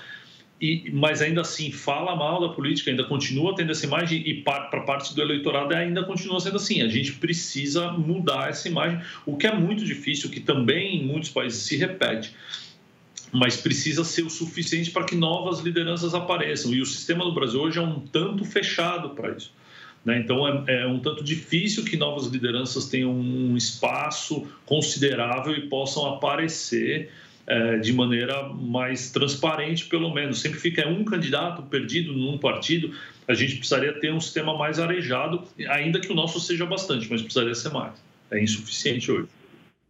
e, 0.64 0.90
mas 0.92 1.22
ainda 1.22 1.42
assim 1.42 1.74
fala 1.74 2.16
mal 2.16 2.40
da 2.40 2.48
política, 2.54 2.90
ainda 2.90 3.04
continua 3.04 3.54
tendo 3.54 3.74
essa 3.74 3.86
imagem 3.86 4.24
e 4.26 4.36
para 4.36 4.80
parte 4.86 5.14
do 5.14 5.22
eleitorado 5.22 5.76
ainda 5.76 6.06
continua 6.06 6.40
sendo 6.40 6.56
assim. 6.56 6.82
A 6.82 6.88
gente 6.88 7.12
precisa 7.12 7.92
mudar 7.92 8.48
essa 8.48 8.70
imagem, 8.70 9.02
o 9.26 9.36
que 9.36 9.46
é 9.46 9.54
muito 9.54 9.84
difícil, 9.84 10.30
que 10.30 10.40
também 10.40 11.02
em 11.02 11.06
muitos 11.06 11.30
países 11.30 11.64
se 11.64 11.76
repete 11.76 12.34
mas 13.36 13.58
precisa 13.58 14.04
ser 14.04 14.22
o 14.22 14.30
suficiente 14.30 14.92
para 14.92 15.06
que 15.06 15.16
novas 15.16 15.60
lideranças 15.60 16.14
apareçam. 16.14 16.72
E 16.72 16.80
o 16.80 16.86
sistema 16.86 17.26
do 17.26 17.34
Brasil 17.34 17.60
hoje 17.60 17.80
é 17.80 17.82
um 17.82 18.00
tanto 18.00 18.46
fechado 18.46 19.10
para 19.10 19.36
isso. 19.36 19.52
Né? 20.06 20.20
Então, 20.20 20.48
é, 20.48 20.84
é, 20.84 20.86
um 20.86 21.00
tanto 21.00 21.24
difícil 21.24 21.84
que 21.84 21.98
novas 21.98 22.28
lideranças 22.28 22.86
tenham 22.86 23.12
um 23.12 23.58
espaço 23.58 24.46
considerável 24.68 25.56
e 25.56 25.62
possam 25.62 26.06
aparecer 26.14 27.10
é, 27.46 27.78
de 27.78 27.94
maneira 27.94 28.50
mais 28.50 29.12
transparente, 29.12 29.86
pelo 29.86 30.14
menos. 30.14 30.42
Sempre 30.42 30.60
fica 30.60 30.88
um 30.88 31.04
candidato 31.04 31.62
perdido 31.64 32.14
num 32.14 32.38
partido. 32.38 32.94
A 33.28 33.34
gente 33.34 33.58
precisaria 33.58 33.94
ter 34.00 34.14
um 34.14 34.20
sistema 34.20 34.58
mais 34.58 34.80
arejado, 34.80 35.44
ainda 35.70 36.00
que 36.00 36.12
o 36.12 36.16
nosso 36.16 36.40
seja 36.40 36.66
bastante, 36.66 37.10
mas 37.10 37.22
precisaria 37.22 37.56
ser 37.56 37.70
mais. 37.70 37.94
É 38.32 38.42
insuficiente 38.42 39.12
hoje. 39.12 39.28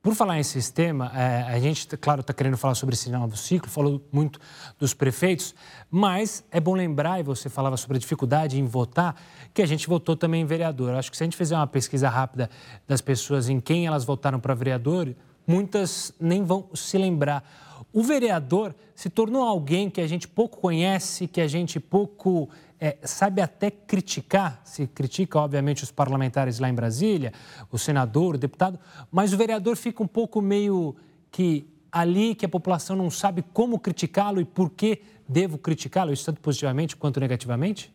Por 0.04 0.14
falar 0.16 0.38
em 0.38 0.44
sistema, 0.44 1.10
é, 1.16 1.44
a 1.44 1.58
gente, 1.62 1.88
claro, 1.96 2.20
está 2.20 2.34
querendo 2.34 2.58
falar 2.58 2.76
sobre 2.76 2.94
esse 2.94 3.10
novo 3.10 3.38
ciclo, 3.38 3.70
falou 3.70 4.06
muito 4.12 4.38
dos 4.78 4.94
prefeitos, 4.94 5.56
mas 5.90 6.44
é 6.52 6.60
bom 6.60 6.76
lembrar, 6.76 7.22
e 7.22 7.24
você 7.24 7.48
falava 7.50 7.78
sobre 7.78 7.96
a 7.96 8.00
dificuldade 8.02 8.60
em 8.60 8.66
votar, 8.66 9.16
que 9.54 9.62
a 9.62 9.66
gente 9.66 9.88
votou 9.88 10.18
também 10.18 10.42
em 10.42 10.46
vereador. 10.46 10.94
Acho 10.96 11.10
que 11.10 11.16
se 11.16 11.24
a 11.24 11.26
gente 11.26 11.38
fizer 11.38 11.56
uma 11.56 11.68
pesquisa 11.68 12.10
rápida 12.10 12.50
das 12.86 13.00
pessoas 13.00 13.48
em 13.48 13.62
quem 13.62 13.88
elas 13.88 14.04
votaram 14.04 14.42
para 14.42 14.54
vereador, 14.54 15.16
muitas 15.46 16.14
nem 16.20 16.44
vão 16.44 16.70
se 16.74 16.98
lembrar. 16.98 17.44
O 17.92 18.02
vereador 18.02 18.74
se 18.96 19.10
tornou 19.10 19.44
alguém 19.44 19.90
que 19.90 20.02
a 20.02 20.08
gente 20.08 20.28
pouco 20.28 20.60
conhece, 20.60 21.28
que 21.28 21.40
a 21.40 21.48
gente 21.48 21.80
pouco 21.80 22.50
é, 22.80 22.98
sabe 23.04 23.42
até 23.42 23.70
criticar, 23.70 24.62
se 24.66 24.88
critica, 24.88 25.40
obviamente, 25.40 25.84
os 25.84 25.92
parlamentares 25.92 26.60
lá 26.60 26.68
em 26.68 26.74
Brasília, 26.74 27.32
o 27.72 27.78
senador, 27.78 28.36
o 28.36 28.38
deputado, 28.38 28.80
mas 29.12 29.32
o 29.32 29.38
vereador 29.38 29.78
fica 29.78 30.02
um 30.02 30.08
pouco 30.08 30.42
meio 30.42 30.96
que 31.32 31.68
ali 31.92 32.34
que 32.34 32.46
a 32.46 32.50
população 32.50 32.96
não 32.96 33.12
sabe 33.12 33.44
como 33.54 33.78
criticá-lo 33.78 34.42
e 34.42 34.46
por 34.46 34.72
que 34.72 35.02
devo 35.30 35.60
criticá-lo, 35.60 36.12
isso 36.12 36.26
tanto 36.26 36.42
positivamente 36.42 36.96
quanto 36.96 37.20
negativamente? 37.20 37.93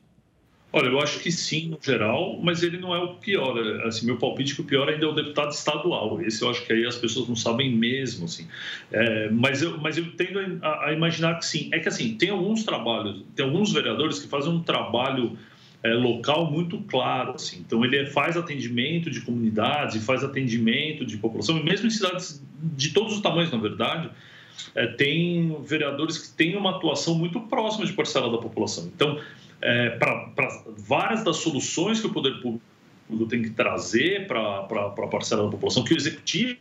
Olha, 0.70 0.88
eu 0.88 1.00
acho 1.00 1.20
que 1.20 1.32
sim, 1.32 1.68
no 1.68 1.78
geral, 1.80 2.38
mas 2.42 2.62
ele 2.62 2.76
não 2.76 2.94
é 2.94 2.98
o 2.98 3.14
pior. 3.14 3.58
Assim, 3.86 4.04
meu 4.04 4.18
palpite 4.18 4.52
é 4.52 4.54
que 4.56 4.60
o 4.60 4.64
pior 4.64 4.86
ainda 4.86 5.06
é 5.06 5.08
o 5.08 5.14
deputado 5.14 5.50
estadual. 5.50 6.20
Esse 6.20 6.42
eu 6.42 6.50
acho 6.50 6.64
que 6.66 6.72
aí 6.72 6.84
as 6.84 6.96
pessoas 6.96 7.26
não 7.26 7.34
sabem 7.34 7.74
mesmo, 7.74 8.26
assim. 8.26 8.46
É, 8.92 9.30
mas, 9.30 9.62
eu, 9.62 9.78
mas 9.78 9.96
eu 9.96 10.12
tendo 10.12 10.38
a, 10.62 10.88
a, 10.88 10.92
imaginar 10.92 11.38
que 11.38 11.46
sim. 11.46 11.70
É 11.72 11.78
que, 11.78 11.88
assim, 11.88 12.16
tem 12.16 12.28
alguns 12.28 12.64
trabalhos, 12.64 13.22
tem 13.34 13.46
alguns 13.46 13.72
vereadores 13.72 14.18
que 14.18 14.28
fazem 14.28 14.52
um 14.52 14.62
trabalho 14.62 15.38
é, 15.82 15.94
local 15.94 16.50
muito 16.50 16.78
claro, 16.82 17.32
assim. 17.32 17.64
Então, 17.66 17.82
ele 17.82 18.04
faz 18.04 18.36
atendimento 18.36 19.10
de 19.10 19.22
comunidades 19.22 20.04
faz 20.04 20.22
atendimento 20.22 21.06
de 21.06 21.16
população, 21.16 21.56
e 21.56 21.64
mesmo 21.64 21.86
em 21.86 21.90
cidades 21.90 22.42
de 22.76 22.90
todos 22.90 23.14
os 23.14 23.20
tamanhos, 23.22 23.50
na 23.50 23.58
verdade, 23.58 24.10
é, 24.74 24.86
tem 24.86 25.56
vereadores 25.64 26.18
que 26.18 26.36
têm 26.36 26.56
uma 26.56 26.76
atuação 26.76 27.14
muito 27.14 27.40
próxima 27.40 27.86
de 27.86 27.92
parcela 27.94 28.30
da 28.30 28.38
população. 28.38 28.90
Então, 28.94 29.18
é, 29.60 29.90
para 29.90 30.64
várias 30.76 31.24
das 31.24 31.36
soluções 31.36 32.00
que 32.00 32.06
o 32.06 32.12
poder 32.12 32.40
público 32.40 32.62
tem 33.28 33.42
que 33.42 33.50
trazer 33.50 34.26
para 34.26 34.60
a 34.60 35.06
parcela 35.08 35.44
da 35.44 35.50
população, 35.50 35.82
que 35.84 35.94
o 35.94 35.96
executivo 35.96 36.58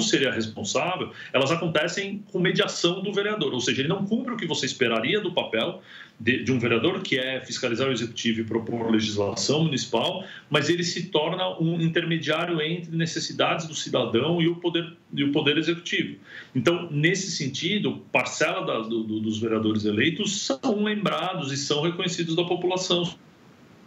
seria 0.00 0.30
responsável, 0.30 1.12
elas 1.32 1.50
acontecem 1.50 2.24
com 2.30 2.38
mediação 2.38 3.02
do 3.02 3.12
vereador, 3.12 3.52
ou 3.52 3.60
seja, 3.60 3.82
ele 3.82 3.88
não 3.88 4.04
cumpre 4.04 4.32
o 4.32 4.36
que 4.36 4.46
você 4.46 4.66
esperaria 4.66 5.20
do 5.20 5.32
papel 5.32 5.82
de, 6.22 6.44
de, 6.44 6.52
um 6.52 6.58
vereador, 6.58 7.02
que 7.02 7.18
é 7.18 7.40
fiscalizar 7.40 7.88
o 7.88 7.92
executivo 7.92 8.40
e 8.40 8.44
propor 8.44 8.90
legislação 8.90 9.64
municipal, 9.64 10.24
mas 10.48 10.68
ele 10.68 10.84
se 10.84 11.08
torna 11.08 11.58
um 11.58 11.80
intermediário 11.80 12.60
entre 12.62 12.96
necessidades 12.96 13.66
do 13.66 13.74
cidadão 13.74 14.40
e 14.40 14.46
o 14.46 14.54
poder, 14.56 14.92
e 15.12 15.24
o 15.24 15.32
poder 15.32 15.58
executivo. 15.58 16.16
Então, 16.54 16.88
nesse 16.92 17.32
sentido, 17.32 18.02
parcela 18.12 18.64
da, 18.64 18.78
do, 18.80 19.02
dos 19.02 19.38
vereadores 19.38 19.84
eleitos 19.84 20.42
são 20.42 20.84
lembrados 20.84 21.50
e 21.50 21.56
são 21.56 21.82
reconhecidos 21.82 22.36
da 22.36 22.44
população 22.44 23.12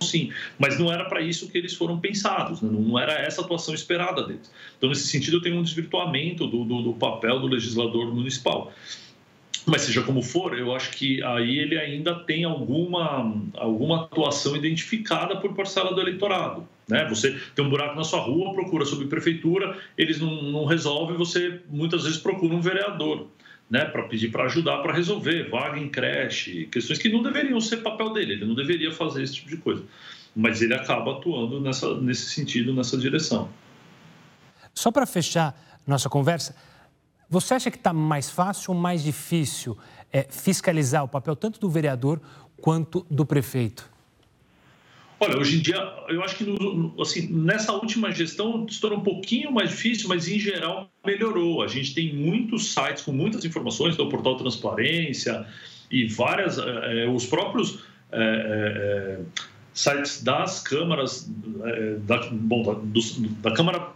sim, 0.01 0.29
mas 0.59 0.77
não 0.77 0.91
era 0.91 1.05
para 1.05 1.21
isso 1.21 1.49
que 1.49 1.57
eles 1.57 1.73
foram 1.73 1.97
pensados, 1.97 2.61
né? 2.61 2.69
não 2.69 2.99
era 2.99 3.13
essa 3.13 3.41
a 3.41 3.45
atuação 3.45 3.73
esperada 3.73 4.23
deles. 4.23 4.51
Então, 4.77 4.89
nesse 4.89 5.07
sentido, 5.07 5.41
tem 5.41 5.53
um 5.53 5.63
desvirtuamento 5.63 6.45
do, 6.45 6.65
do, 6.65 6.81
do 6.81 6.93
papel 6.93 7.39
do 7.39 7.47
legislador 7.47 8.13
municipal. 8.13 8.73
Mas 9.65 9.81
seja 9.81 10.03
como 10.03 10.21
for, 10.21 10.57
eu 10.57 10.75
acho 10.75 10.91
que 10.91 11.23
aí 11.23 11.57
ele 11.57 11.77
ainda 11.77 12.13
tem 12.15 12.43
alguma, 12.43 13.35
alguma 13.55 14.03
atuação 14.03 14.55
identificada 14.55 15.37
por 15.37 15.53
parcela 15.55 15.93
do 15.93 15.99
eleitorado. 15.99 16.67
Né? 16.87 17.05
Você 17.09 17.39
tem 17.55 17.65
um 17.65 17.69
buraco 17.69 17.95
na 17.95 18.03
sua 18.03 18.19
rua, 18.19 18.53
procura 18.53 18.85
sobre 18.85 19.07
prefeitura, 19.07 19.77
eles 19.97 20.19
não, 20.19 20.43
não 20.43 20.65
resolvem, 20.65 21.17
você 21.17 21.61
muitas 21.67 22.03
vezes 22.03 22.19
procura 22.19 22.53
um 22.53 22.61
vereador. 22.61 23.27
Né, 23.67 23.83
para 23.83 24.03
pedir 24.03 24.29
para 24.29 24.43
ajudar 24.43 24.77
para 24.83 24.93
resolver, 24.93 25.49
vaga 25.49 25.79
em 25.79 25.89
creche, 25.89 26.67
questões 26.71 26.99
que 26.99 27.09
não 27.09 27.23
deveriam 27.23 27.59
ser 27.59 27.77
papel 27.77 28.13
dele, 28.13 28.33
ele 28.33 28.45
não 28.45 28.53
deveria 28.53 28.91
fazer 28.91 29.23
esse 29.23 29.33
tipo 29.33 29.49
de 29.49 29.57
coisa. 29.57 29.83
Mas 30.35 30.61
ele 30.61 30.75
acaba 30.75 31.13
atuando 31.13 31.59
nessa, 31.59 31.99
nesse 31.99 32.29
sentido, 32.29 32.75
nessa 32.75 32.95
direção. 32.95 33.49
Só 34.71 34.91
para 34.91 35.07
fechar 35.07 35.59
nossa 35.87 36.07
conversa, 36.07 36.55
você 37.29 37.53
acha 37.53 37.71
que 37.71 37.77
está 37.77 37.93
mais 37.93 38.29
fácil 38.29 38.73
ou 38.73 38.79
mais 38.79 39.03
difícil 39.03 39.77
é, 40.11 40.25
fiscalizar 40.29 41.03
o 41.03 41.07
papel 41.07 41.35
tanto 41.35 41.59
do 41.59 41.69
vereador 41.69 42.21
quanto 42.61 43.05
do 43.09 43.25
prefeito? 43.25 43.89
Olha, 45.19 45.37
hoje 45.37 45.57
em 45.57 45.61
dia, 45.61 45.77
eu 46.09 46.21
acho 46.23 46.35
que 46.35 46.43
no, 46.43 46.93
assim, 47.01 47.27
nessa 47.27 47.71
última 47.71 48.11
gestão 48.11 48.67
se 48.67 48.81
tornou 48.81 48.99
um 48.99 49.03
pouquinho 49.03 49.51
mais 49.51 49.69
difícil, 49.69 50.09
mas 50.09 50.27
em 50.27 50.37
geral 50.37 50.89
melhorou. 51.05 51.63
A 51.63 51.67
gente 51.67 51.93
tem 51.93 52.13
muitos 52.13 52.73
sites 52.73 53.01
com 53.03 53.11
muitas 53.11 53.45
informações, 53.45 53.95
do 53.95 54.09
Portal 54.09 54.35
Transparência 54.35 55.45
e 55.89 56.05
várias, 56.07 56.57
é, 56.57 57.07
os 57.07 57.25
próprios 57.25 57.79
é, 58.11 58.19
é, 58.19 59.19
sites 59.73 60.21
das 60.21 60.61
câmaras, 60.61 61.29
da, 62.01 62.29
bom, 62.31 62.63
da, 62.63 62.73
do, 62.73 63.01
da 63.41 63.53
Câmara 63.53 63.95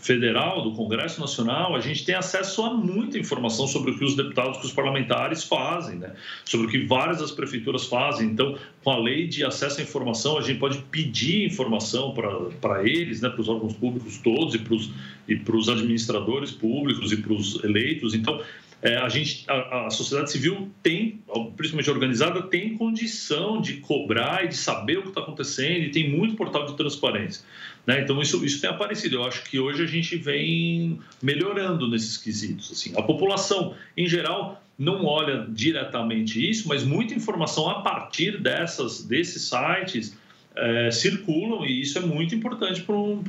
federal, 0.00 0.62
do 0.62 0.72
Congresso 0.72 1.20
Nacional, 1.20 1.74
a 1.74 1.80
gente 1.80 2.04
tem 2.04 2.14
acesso 2.14 2.62
a 2.62 2.72
muita 2.72 3.18
informação 3.18 3.66
sobre 3.66 3.90
o 3.90 3.98
que 3.98 4.04
os 4.04 4.16
deputados, 4.16 4.58
que 4.58 4.66
os 4.66 4.72
parlamentares 4.72 5.44
fazem, 5.44 5.98
né? 5.98 6.14
sobre 6.44 6.66
o 6.66 6.70
que 6.70 6.86
várias 6.86 7.18
das 7.18 7.30
prefeituras 7.30 7.86
fazem. 7.86 8.28
Então, 8.28 8.56
com 8.82 8.90
a 8.90 8.98
lei 8.98 9.26
de 9.26 9.44
acesso 9.44 9.80
à 9.80 9.82
informação, 9.82 10.38
a 10.38 10.42
gente 10.42 10.58
pode 10.58 10.78
pedir 10.90 11.44
informação 11.44 12.14
para 12.60 12.82
eles, 12.82 13.20
né? 13.20 13.28
para 13.28 13.40
os 13.40 13.48
órgãos 13.48 13.74
públicos 13.74 14.18
todos 14.18 14.54
e 14.54 15.36
para 15.36 15.56
os 15.56 15.68
administradores 15.68 16.50
públicos 16.50 17.12
e 17.12 17.16
para 17.16 17.32
os 17.32 17.62
eleitos. 17.62 18.14
Então, 18.14 18.40
é, 18.82 18.96
a 18.96 19.08
gente, 19.10 19.44
a, 19.46 19.86
a, 19.86 19.90
sociedade 19.90 20.30
civil 20.30 20.70
tem, 20.82 21.22
principalmente 21.54 21.90
organizada, 21.90 22.42
tem 22.42 22.78
condição 22.78 23.60
de 23.60 23.74
cobrar 23.74 24.44
e 24.44 24.48
de 24.48 24.56
saber 24.56 24.98
o 24.98 25.02
que 25.02 25.08
está 25.08 25.20
acontecendo 25.20 25.84
e 25.84 25.90
tem 25.90 26.10
muito 26.10 26.34
portal 26.34 26.64
de 26.64 26.74
transparência. 26.76 27.44
Né? 27.86 28.00
Então 28.02 28.20
isso, 28.20 28.44
isso 28.44 28.60
tem 28.60 28.70
aparecido. 28.70 29.16
Eu 29.16 29.24
acho 29.24 29.44
que 29.44 29.58
hoje 29.58 29.82
a 29.82 29.86
gente 29.86 30.16
vem 30.16 31.00
melhorando 31.22 31.88
nesses 31.88 32.16
quesitos. 32.16 32.70
Assim. 32.72 32.92
A 32.96 33.02
população, 33.02 33.74
em 33.96 34.06
geral, 34.06 34.62
não 34.78 35.04
olha 35.04 35.46
diretamente 35.48 36.48
isso, 36.48 36.68
mas 36.68 36.84
muita 36.84 37.14
informação 37.14 37.68
a 37.68 37.82
partir 37.82 38.40
dessas, 38.40 39.04
desses 39.04 39.42
sites 39.42 40.16
é, 40.56 40.90
circulam 40.90 41.64
e 41.64 41.80
isso 41.80 41.98
é 41.98 42.00
muito 42.00 42.34
importante 42.34 42.82
para 42.82 42.96
um, 42.96 43.22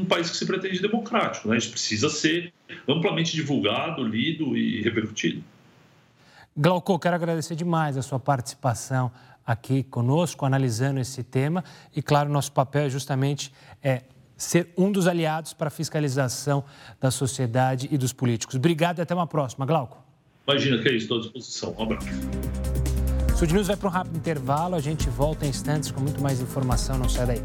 um 0.00 0.04
país 0.04 0.30
que 0.30 0.36
se 0.36 0.46
pretende 0.46 0.80
democrático. 0.80 1.48
Né? 1.48 1.56
Isso 1.56 1.70
precisa 1.70 2.08
ser 2.08 2.52
amplamente 2.88 3.34
divulgado, 3.34 4.02
lido 4.06 4.56
e 4.56 4.82
repercutido. 4.82 5.42
Glauco, 6.56 6.98
quero 6.98 7.14
agradecer 7.14 7.54
demais 7.54 7.96
a 7.96 8.02
sua 8.02 8.18
participação 8.18 9.10
aqui 9.46 9.82
conosco, 9.84 10.44
analisando 10.44 10.98
esse 10.98 11.22
tema. 11.22 11.62
E, 11.94 12.02
claro, 12.02 12.28
nosso 12.28 12.52
papel 12.52 12.86
é 12.86 12.90
justamente 12.90 13.52
é, 13.82 14.02
ser 14.36 14.72
um 14.76 14.90
dos 14.90 15.06
aliados 15.06 15.52
para 15.52 15.68
a 15.68 15.70
fiscalização 15.70 16.64
da 17.00 17.10
sociedade 17.10 17.88
e 17.90 17.96
dos 17.96 18.12
políticos. 18.12 18.56
Obrigado 18.56 18.98
e 18.98 19.02
até 19.02 19.14
uma 19.14 19.26
próxima. 19.26 19.64
Glauco. 19.64 20.04
Imagina 20.46 20.82
que 20.82 20.88
é 20.88 20.92
isso, 20.92 21.04
estou 21.04 21.18
à 21.18 21.20
disposição. 21.20 21.74
Um 21.78 21.82
abraço. 21.82 22.06
Sud 23.36 23.52
News 23.52 23.66
vai 23.66 23.76
para 23.76 23.88
um 23.88 23.92
rápido 23.92 24.16
intervalo, 24.16 24.74
a 24.74 24.80
gente 24.80 25.10
volta 25.10 25.44
em 25.44 25.50
instantes 25.50 25.90
com 25.90 26.00
muito 26.00 26.22
mais 26.22 26.40
informação, 26.40 26.96
não 26.96 27.08
sai 27.08 27.26
daí. 27.26 27.42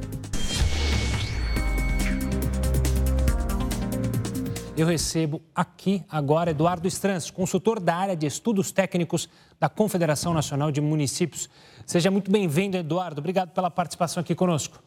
Eu 4.77 4.87
recebo 4.87 5.41
aqui 5.53 6.01
agora 6.09 6.51
Eduardo 6.51 6.87
Strans, 6.87 7.29
consultor 7.29 7.79
da 7.79 7.95
área 7.95 8.15
de 8.15 8.25
estudos 8.25 8.71
técnicos 8.71 9.27
da 9.59 9.67
Confederação 9.67 10.33
Nacional 10.33 10.71
de 10.71 10.79
Municípios. 10.79 11.49
Seja 11.85 12.11
muito 12.11 12.31
bem-vindo, 12.31 12.77
Eduardo. 12.77 13.19
Obrigado 13.19 13.49
pela 13.49 13.69
participação 13.69 14.21
aqui 14.21 14.35
conosco. 14.35 14.81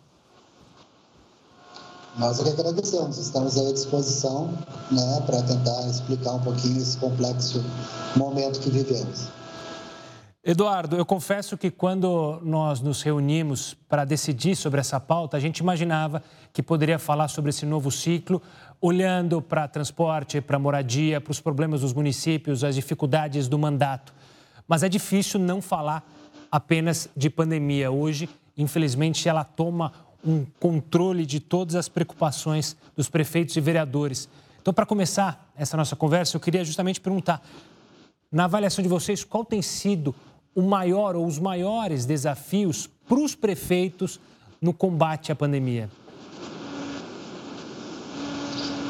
Nós 2.16 2.38
é 2.38 2.44
que 2.44 2.60
agradecemos, 2.60 3.18
estamos 3.18 3.58
à 3.58 3.72
disposição 3.72 4.46
né, 4.90 5.22
para 5.26 5.42
tentar 5.42 5.88
explicar 5.88 6.34
um 6.34 6.40
pouquinho 6.40 6.78
esse 6.78 6.96
complexo 6.96 7.64
momento 8.16 8.60
que 8.60 8.70
vivemos. 8.70 9.28
Eduardo, 10.46 10.96
eu 10.96 11.06
confesso 11.06 11.56
que 11.56 11.70
quando 11.70 12.38
nós 12.42 12.80
nos 12.80 13.02
reunimos 13.02 13.74
para 13.88 14.04
decidir 14.04 14.54
sobre 14.54 14.78
essa 14.78 15.00
pauta, 15.00 15.36
a 15.38 15.40
gente 15.40 15.58
imaginava 15.58 16.22
que 16.52 16.62
poderia 16.62 16.98
falar 16.98 17.28
sobre 17.28 17.48
esse 17.48 17.64
novo 17.66 17.90
ciclo, 17.90 18.40
olhando 18.80 19.40
para 19.40 19.66
transporte, 19.66 20.40
para 20.40 20.58
moradia, 20.58 21.20
para 21.20 21.30
os 21.30 21.40
problemas 21.40 21.80
dos 21.80 21.94
municípios, 21.94 22.62
as 22.62 22.74
dificuldades 22.74 23.48
do 23.48 23.58
mandato. 23.58 24.14
Mas 24.68 24.82
é 24.82 24.88
difícil 24.88 25.40
não 25.40 25.62
falar 25.62 26.06
apenas 26.54 27.08
de 27.16 27.28
pandemia. 27.28 27.90
Hoje, 27.90 28.28
infelizmente, 28.56 29.28
ela 29.28 29.42
toma 29.42 29.92
um 30.24 30.46
controle 30.60 31.26
de 31.26 31.40
todas 31.40 31.74
as 31.74 31.88
preocupações 31.88 32.76
dos 32.96 33.08
prefeitos 33.08 33.56
e 33.56 33.60
vereadores. 33.60 34.28
Então, 34.62 34.72
para 34.72 34.86
começar 34.86 35.50
essa 35.56 35.76
nossa 35.76 35.96
conversa, 35.96 36.36
eu 36.36 36.40
queria 36.40 36.64
justamente 36.64 37.00
perguntar, 37.00 37.42
na 38.30 38.44
avaliação 38.44 38.84
de 38.84 38.88
vocês, 38.88 39.24
qual 39.24 39.44
tem 39.44 39.60
sido 39.60 40.14
o 40.54 40.62
maior 40.62 41.16
ou 41.16 41.26
os 41.26 41.40
maiores 41.40 42.06
desafios 42.06 42.88
para 43.08 43.18
os 43.18 43.34
prefeitos 43.34 44.20
no 44.62 44.72
combate 44.72 45.32
à 45.32 45.34
pandemia? 45.34 45.90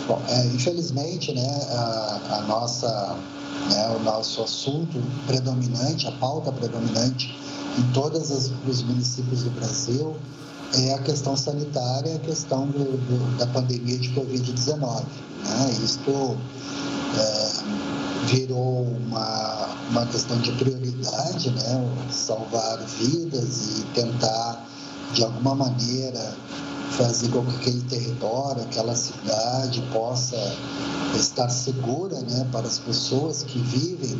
Bom, 0.06 0.22
é, 0.28 0.46
infelizmente, 0.48 1.32
né, 1.32 1.48
a, 1.70 2.20
a 2.30 2.42
nossa, 2.42 3.16
né, 3.70 3.96
o 3.96 4.00
nosso 4.00 4.42
assunto 4.42 5.02
predominante, 5.26 6.06
a 6.06 6.12
pauta 6.12 6.52
predominante 6.52 7.42
em 7.78 7.82
todos 7.92 8.30
os 8.30 8.82
municípios 8.82 9.42
do 9.42 9.50
Brasil 9.50 10.16
é 10.74 10.94
a 10.94 10.98
questão 10.98 11.36
sanitária, 11.36 12.16
a 12.16 12.18
questão 12.18 12.66
do, 12.66 12.84
do, 12.84 13.38
da 13.38 13.46
pandemia 13.48 13.98
de 13.98 14.10
Covid-19. 14.10 15.02
Né? 15.44 15.70
Isto 15.84 16.36
é, 17.16 17.52
virou 18.26 18.82
uma, 18.82 19.68
uma 19.90 20.06
questão 20.06 20.38
de 20.38 20.52
prioridade, 20.52 21.50
né? 21.50 22.06
salvar 22.10 22.78
vidas 22.98 23.78
e 23.78 23.82
tentar, 23.94 24.66
de 25.12 25.22
alguma 25.22 25.54
maneira, 25.54 26.34
fazer 26.92 27.28
com 27.28 27.44
que 27.44 27.56
aquele 27.56 27.82
território, 27.82 28.62
aquela 28.62 28.94
cidade 28.94 29.82
possa 29.92 30.36
estar 31.16 31.48
segura 31.48 32.20
né, 32.20 32.46
para 32.52 32.66
as 32.66 32.78
pessoas 32.78 33.42
que 33.42 33.58
vivem 33.58 34.16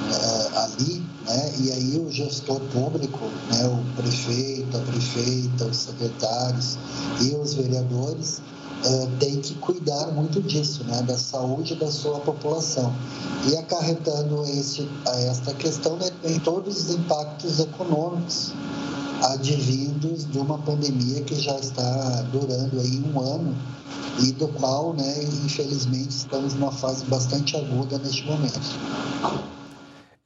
uh, 0.00 0.58
ali, 0.58 1.02
né, 1.26 1.52
e 1.58 1.72
aí 1.72 1.98
o 1.98 2.10
gestor 2.10 2.60
público, 2.72 3.26
né, 3.50 3.66
o 3.66 4.00
prefeito, 4.00 4.76
a 4.76 4.80
prefeita, 4.80 5.64
os 5.64 5.76
secretários 5.76 6.78
e 7.20 7.34
os 7.34 7.54
vereadores 7.54 8.40
uh, 8.84 9.08
têm 9.18 9.40
que 9.40 9.54
cuidar 9.54 10.08
muito 10.08 10.40
disso, 10.42 10.84
né, 10.84 11.02
da 11.02 11.16
saúde 11.16 11.74
da 11.76 11.90
sua 11.90 12.20
população. 12.20 12.92
E 13.48 13.56
acarretando 13.56 14.42
esse, 14.44 14.88
esta 15.28 15.54
questão 15.54 15.96
né, 15.96 16.10
em 16.24 16.38
todos 16.38 16.84
os 16.84 16.94
impactos 16.94 17.60
econômicos 17.60 18.52
advindos 19.22 20.30
de 20.30 20.38
uma 20.38 20.58
pandemia 20.58 21.22
que 21.22 21.34
já 21.40 21.56
está 21.58 22.22
durando 22.32 22.78
aí 22.80 23.02
um 23.02 23.20
ano 23.20 23.56
e 24.20 24.32
do 24.32 24.48
qual, 24.48 24.94
né, 24.94 25.24
infelizmente, 25.44 26.10
estamos 26.10 26.54
numa 26.54 26.72
fase 26.72 27.04
bastante 27.06 27.56
aguda 27.56 27.98
neste 27.98 28.24
momento. 28.24 28.60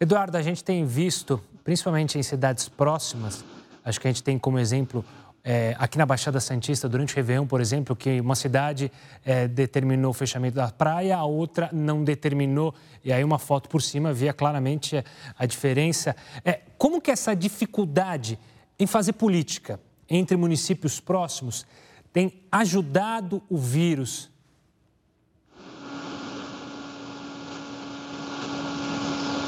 Eduardo, 0.03 0.39
a 0.39 0.41
gente 0.41 0.65
tem 0.65 0.87
visto, 0.87 1.39
principalmente 1.63 2.19
em 2.19 2.23
cidades 2.23 2.71
próximas, 2.71 3.45
acho 3.85 4.01
que 4.01 4.09
a 4.09 4.11
gente 4.11 4.23
tem 4.23 4.39
como 4.39 4.59
exemplo 4.59 5.05
é, 5.45 5.77
aqui 5.79 5.99
na 5.99 6.07
Baixada 6.07 6.41
Santista, 6.41 6.89
durante 6.89 7.13
o 7.13 7.17
Réveillon, 7.17 7.47
por 7.47 7.61
exemplo, 7.61 7.95
que 7.95 8.19
uma 8.19 8.35
cidade 8.35 8.91
é, 9.23 9.47
determinou 9.47 10.13
o 10.13 10.15
fechamento 10.15 10.55
da 10.55 10.71
praia, 10.71 11.19
a 11.19 11.25
outra 11.27 11.69
não 11.71 12.03
determinou, 12.03 12.75
e 13.05 13.13
aí 13.13 13.23
uma 13.23 13.39
foto 13.39 13.69
por 13.69 13.83
cima 13.83 14.11
via 14.11 14.33
claramente 14.33 14.97
a, 14.97 15.05
a 15.39 15.45
diferença. 15.45 16.17
É, 16.47 16.61
como 16.79 16.99
que 16.99 17.11
essa 17.11 17.37
dificuldade 17.37 18.39
em 18.79 18.87
fazer 18.87 19.13
política 19.13 19.79
entre 20.09 20.35
municípios 20.35 20.99
próximos 20.99 21.67
tem 22.11 22.43
ajudado 22.51 23.43
o 23.51 23.59
vírus? 23.59 24.31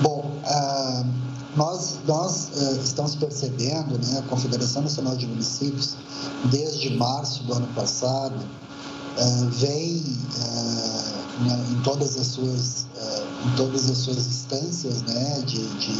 Bom, 0.02 0.31
uh, 0.44 1.06
nós, 1.56 1.98
nós 2.06 2.50
uh, 2.54 2.80
estamos 2.82 3.14
percebendo, 3.16 3.98
né, 4.06 4.18
a 4.18 4.22
Confederação 4.22 4.82
Nacional 4.82 5.16
de 5.16 5.26
Municípios, 5.26 5.96
desde 6.50 6.96
março 6.96 7.44
do 7.44 7.54
ano 7.54 7.66
passado, 7.74 8.36
uh, 8.36 9.48
vem 9.50 10.02
em 11.70 11.80
todas 11.82 12.16
as 12.16 12.26
suas 12.28 12.86
em 13.44 13.56
todas 13.56 13.90
as 13.90 13.98
suas 13.98 14.18
instâncias 14.18 15.02
né, 15.02 15.42
de, 15.44 15.66
de 15.78 15.92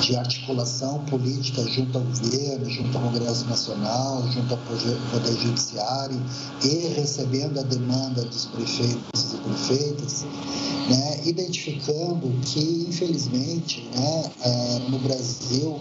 de 0.00 0.16
articulação 0.16 0.98
política 1.06 1.62
junto 1.68 1.98
ao 1.98 2.04
governo, 2.04 2.70
junto 2.70 2.96
ao 2.96 3.04
Congresso 3.04 3.46
Nacional, 3.46 4.22
junto 4.30 4.54
ao 4.54 4.60
Poder 4.60 5.36
Judiciário 5.40 6.20
e 6.62 6.88
recebendo 6.94 7.58
a 7.60 7.62
demanda 7.62 8.22
dos 8.24 8.46
prefeitos 8.46 9.32
e 9.32 9.36
prefeitas, 9.38 10.24
né, 10.88 11.20
identificando 11.24 12.28
que, 12.44 12.86
infelizmente, 12.88 13.88
né, 13.94 14.30
é, 14.42 14.78
no 14.90 14.98
Brasil, 14.98 15.80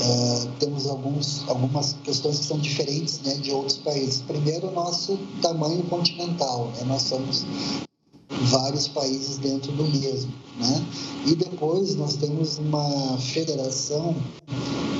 é, 0.00 0.48
temos 0.58 0.86
alguns, 0.86 1.48
algumas 1.48 1.96
questões 2.04 2.38
que 2.38 2.44
são 2.44 2.58
diferentes 2.58 3.20
né, 3.24 3.34
de 3.34 3.50
outros 3.50 3.78
países. 3.78 4.22
Primeiro, 4.22 4.68
o 4.68 4.72
nosso 4.72 5.18
tamanho 5.40 5.82
continental. 5.84 6.70
Né? 6.76 6.84
Nós 6.84 7.02
somos 7.02 7.44
vários 8.42 8.88
países 8.88 9.38
dentro 9.38 9.72
do 9.72 9.84
mesmo. 9.84 10.32
Né? 10.58 10.86
E 11.26 11.34
depois 11.34 11.94
nós 11.94 12.16
temos 12.16 12.58
uma 12.58 13.16
federação 13.18 14.14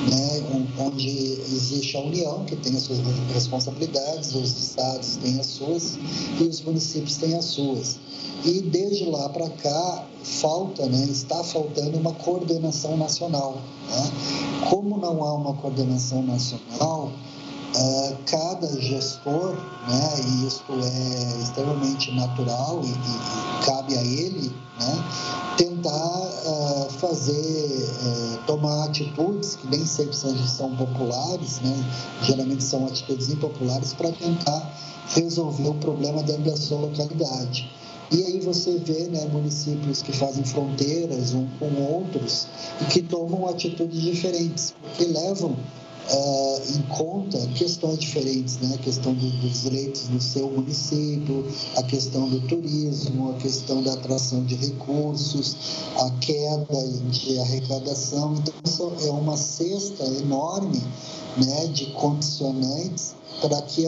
né, 0.09 0.43
onde 0.79 1.09
existe 1.09 1.95
a 1.97 2.01
União, 2.01 2.43
que 2.45 2.55
tem 2.55 2.75
as 2.75 2.83
suas 2.83 2.99
responsabilidades, 3.33 4.35
os 4.35 4.57
estados 4.57 5.15
têm 5.17 5.39
as 5.39 5.47
suas 5.47 5.97
e 6.39 6.43
os 6.43 6.61
municípios 6.61 7.17
têm 7.17 7.35
as 7.35 7.45
suas. 7.45 7.97
E 8.45 8.61
desde 8.61 9.05
lá 9.05 9.29
para 9.29 9.49
cá 9.49 10.05
falta, 10.23 10.85
né, 10.85 11.05
está 11.05 11.43
faltando 11.43 11.97
uma 11.97 12.13
coordenação 12.13 12.97
nacional. 12.97 13.61
Né? 13.89 14.11
Como 14.69 14.97
não 14.97 15.23
há 15.23 15.33
uma 15.33 15.53
coordenação 15.53 16.23
nacional, 16.23 17.11
Uh, 17.75 18.15
cada 18.27 18.79
gestor, 18.79 19.55
né, 19.87 20.21
e 20.27 20.47
isso 20.47 20.63
é 20.69 21.41
extremamente 21.41 22.11
natural 22.11 22.81
e, 22.83 22.87
e, 22.87 22.91
e 22.91 23.65
cabe 23.65 23.97
a 23.97 24.03
ele, 24.03 24.51
né, 24.79 25.03
tentar 25.57 25.89
uh, 25.91 26.89
fazer, 26.99 27.33
uh, 27.33 28.37
tomar 28.45 28.85
atitudes 28.85 29.55
que 29.55 29.65
nem 29.67 29.83
sempre 29.87 30.15
são, 30.15 30.37
são 30.47 30.75
populares, 30.75 31.61
né, 31.61 31.75
geralmente 32.21 32.63
são 32.63 32.85
atitudes 32.85 33.29
impopulares 33.29 33.91
para 33.93 34.11
tentar 34.11 34.71
resolver 35.15 35.69
o 35.69 35.75
problema 35.75 36.21
dentro 36.21 36.43
da 36.43 36.55
sua 36.55 36.77
localidade. 36.77 37.71
E 38.11 38.23
aí 38.23 38.39
você 38.41 38.77
vê 38.77 39.07
né, 39.07 39.27
municípios 39.31 40.03
que 40.03 40.11
fazem 40.11 40.43
fronteiras 40.43 41.33
um 41.33 41.47
com 41.57 41.73
outros 41.81 42.47
e 42.81 42.85
que 42.85 43.01
tomam 43.01 43.47
atitudes 43.49 43.99
diferentes, 43.99 44.75
porque 44.79 45.05
levam 45.05 45.55
uh, 46.09 46.61
em 46.75 46.81
conta 46.83 47.37
questões 47.55 47.99
diferentes, 47.99 48.57
né? 48.59 48.75
a 48.75 48.77
questão 48.77 49.13
do, 49.13 49.29
dos 49.41 49.61
direitos 49.61 50.09
no 50.09 50.21
seu 50.21 50.49
município, 50.49 51.45
a 51.77 51.83
questão 51.83 52.27
do 52.29 52.41
turismo, 52.47 53.31
a 53.31 53.33
questão 53.35 53.81
da 53.81 53.93
atração 53.93 54.43
de 54.43 54.55
recursos, 54.55 55.55
a 55.97 56.09
queda 56.19 56.87
de 57.11 57.39
arrecadação. 57.39 58.35
Então, 58.35 58.53
isso 58.65 58.91
é 59.01 59.11
uma 59.11 59.37
cesta 59.37 60.03
enorme 60.05 60.81
né, 61.37 61.67
de 61.67 61.87
condicionantes 61.93 63.15
para 63.41 63.61
que, 63.63 63.83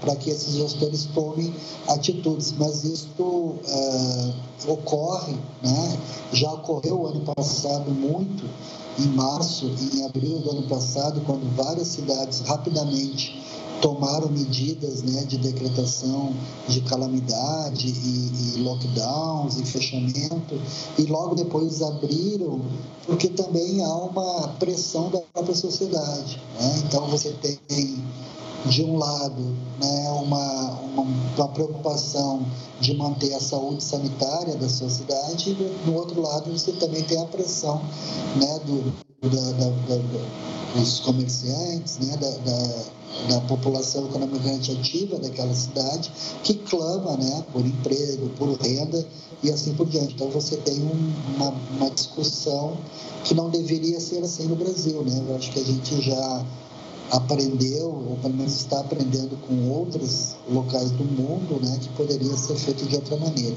para 0.00 0.16
que 0.16 0.30
esses 0.30 0.54
gestores 0.54 1.06
tomem 1.14 1.54
atitudes. 1.88 2.52
Mas 2.58 2.84
isso 2.84 3.12
uh, 3.18 4.34
ocorre, 4.68 5.34
né, 5.62 5.98
já 6.32 6.52
ocorreu 6.52 7.06
ano 7.06 7.20
passado 7.20 7.90
muito, 7.90 8.44
em 8.98 9.06
março 9.08 9.66
e 9.66 9.98
em 9.98 10.04
abril 10.04 10.38
do 10.38 10.50
ano 10.50 10.62
passado, 10.68 11.20
quando 11.26 11.54
várias 11.56 11.88
cidades 11.88 12.40
rapidamente 12.40 13.42
tomaram 13.80 14.28
medidas 14.30 15.02
né, 15.02 15.24
de 15.24 15.36
decretação 15.36 16.32
de 16.68 16.80
calamidade 16.82 17.88
e, 17.88 18.56
e, 18.56 18.62
lockdowns 18.62 19.58
e 19.58 19.64
fechamento 19.64 20.58
e 20.98 21.02
logo 21.02 21.34
depois 21.34 21.82
abriram 21.82 22.62
porque 23.06 23.28
também 23.28 23.84
há 23.84 23.94
uma 23.94 24.48
pressão 24.58 25.10
da 25.10 25.20
própria 25.32 25.54
sociedade. 25.54 26.40
Né? 26.58 26.82
Então 26.86 27.06
você 27.08 27.30
tem 27.32 27.58
de 28.68 28.84
um 28.84 28.96
lado 28.96 29.42
né, 29.80 30.10
uma, 30.22 30.70
uma, 30.72 31.06
uma, 31.36 31.48
preocupação 31.48 32.44
de 32.80 32.94
manter 32.94 33.34
a 33.34 33.40
saúde 33.40 33.82
sanitária 33.82 34.56
da 34.56 34.68
sociedade 34.68 35.50
e 35.50 35.86
no 35.86 35.94
outro 35.94 36.20
lado 36.20 36.50
você 36.50 36.72
também 36.72 37.02
tem 37.02 37.20
a 37.20 37.26
pressão 37.26 37.80
né, 38.36 38.60
do, 38.64 38.92
da, 39.22 39.52
da, 39.52 39.70
da, 39.70 40.78
dos 40.78 41.00
comerciantes, 41.00 41.98
né, 41.98 42.16
da 42.16 43.40
população 43.42 44.06
economicamente 44.06 44.72
ativa 44.72 45.18
daquela 45.18 45.54
cidade 45.54 46.12
que 46.42 46.54
clama 46.54 47.16
né, 47.16 47.44
por 47.52 47.64
emprego, 47.64 48.28
por 48.36 48.52
renda 48.60 49.06
e 49.42 49.50
assim 49.50 49.74
por 49.74 49.86
diante. 49.86 50.14
Então 50.14 50.28
você 50.28 50.56
tem 50.58 50.80
um, 50.82 51.12
uma, 51.36 51.54
uma, 51.76 51.90
discussão 51.90 52.76
que 53.24 53.34
não 53.34 53.48
deveria 53.48 53.98
ser 54.00 54.22
assim 54.22 54.46
no 54.46 54.56
Brasil. 54.56 55.02
Né? 55.02 55.24
Eu 55.28 55.36
acho 55.36 55.50
que 55.50 55.60
a 55.60 55.64
gente 55.64 56.00
já 56.02 56.44
aprendeu, 57.12 57.86
ou 57.86 58.18
pelo 58.20 58.34
menos 58.34 58.56
está 58.56 58.80
aprendendo 58.80 59.36
com 59.46 59.68
outros 59.70 60.36
locais 60.48 60.90
do 60.90 61.04
mundo, 61.04 61.60
né, 61.64 61.78
que 61.80 61.88
poderia 61.90 62.36
ser 62.36 62.56
feito 62.56 62.86
de 62.86 62.96
outra 62.96 63.16
maneira. 63.16 63.56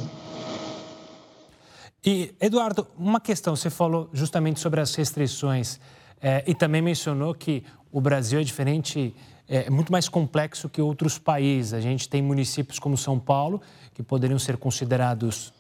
E, 2.05 2.33
Eduardo, 2.39 2.88
uma 2.97 3.19
questão, 3.19 3.55
você 3.55 3.69
falou 3.69 4.09
justamente 4.13 4.59
sobre 4.59 4.79
as 4.79 4.95
restrições 4.95 5.79
é, 6.21 6.43
e 6.47 6.55
também 6.55 6.81
mencionou 6.81 7.33
que 7.33 7.63
o 7.91 7.99
Brasil 7.99 8.39
é 8.39 8.43
diferente 8.43 9.13
é, 9.49 9.65
é 9.65 9.69
muito 9.69 9.91
mais 9.91 10.07
complexo 10.07 10.69
que 10.69 10.81
outros 10.81 11.17
países. 11.17 11.73
A 11.73 11.81
gente 11.81 12.07
tem 12.07 12.21
municípios 12.21 12.77
como 12.77 12.95
São 12.95 13.19
Paulo, 13.19 13.62
que 13.93 14.03
poderiam 14.03 14.38
ser 14.38 14.55
considerados 14.57 15.51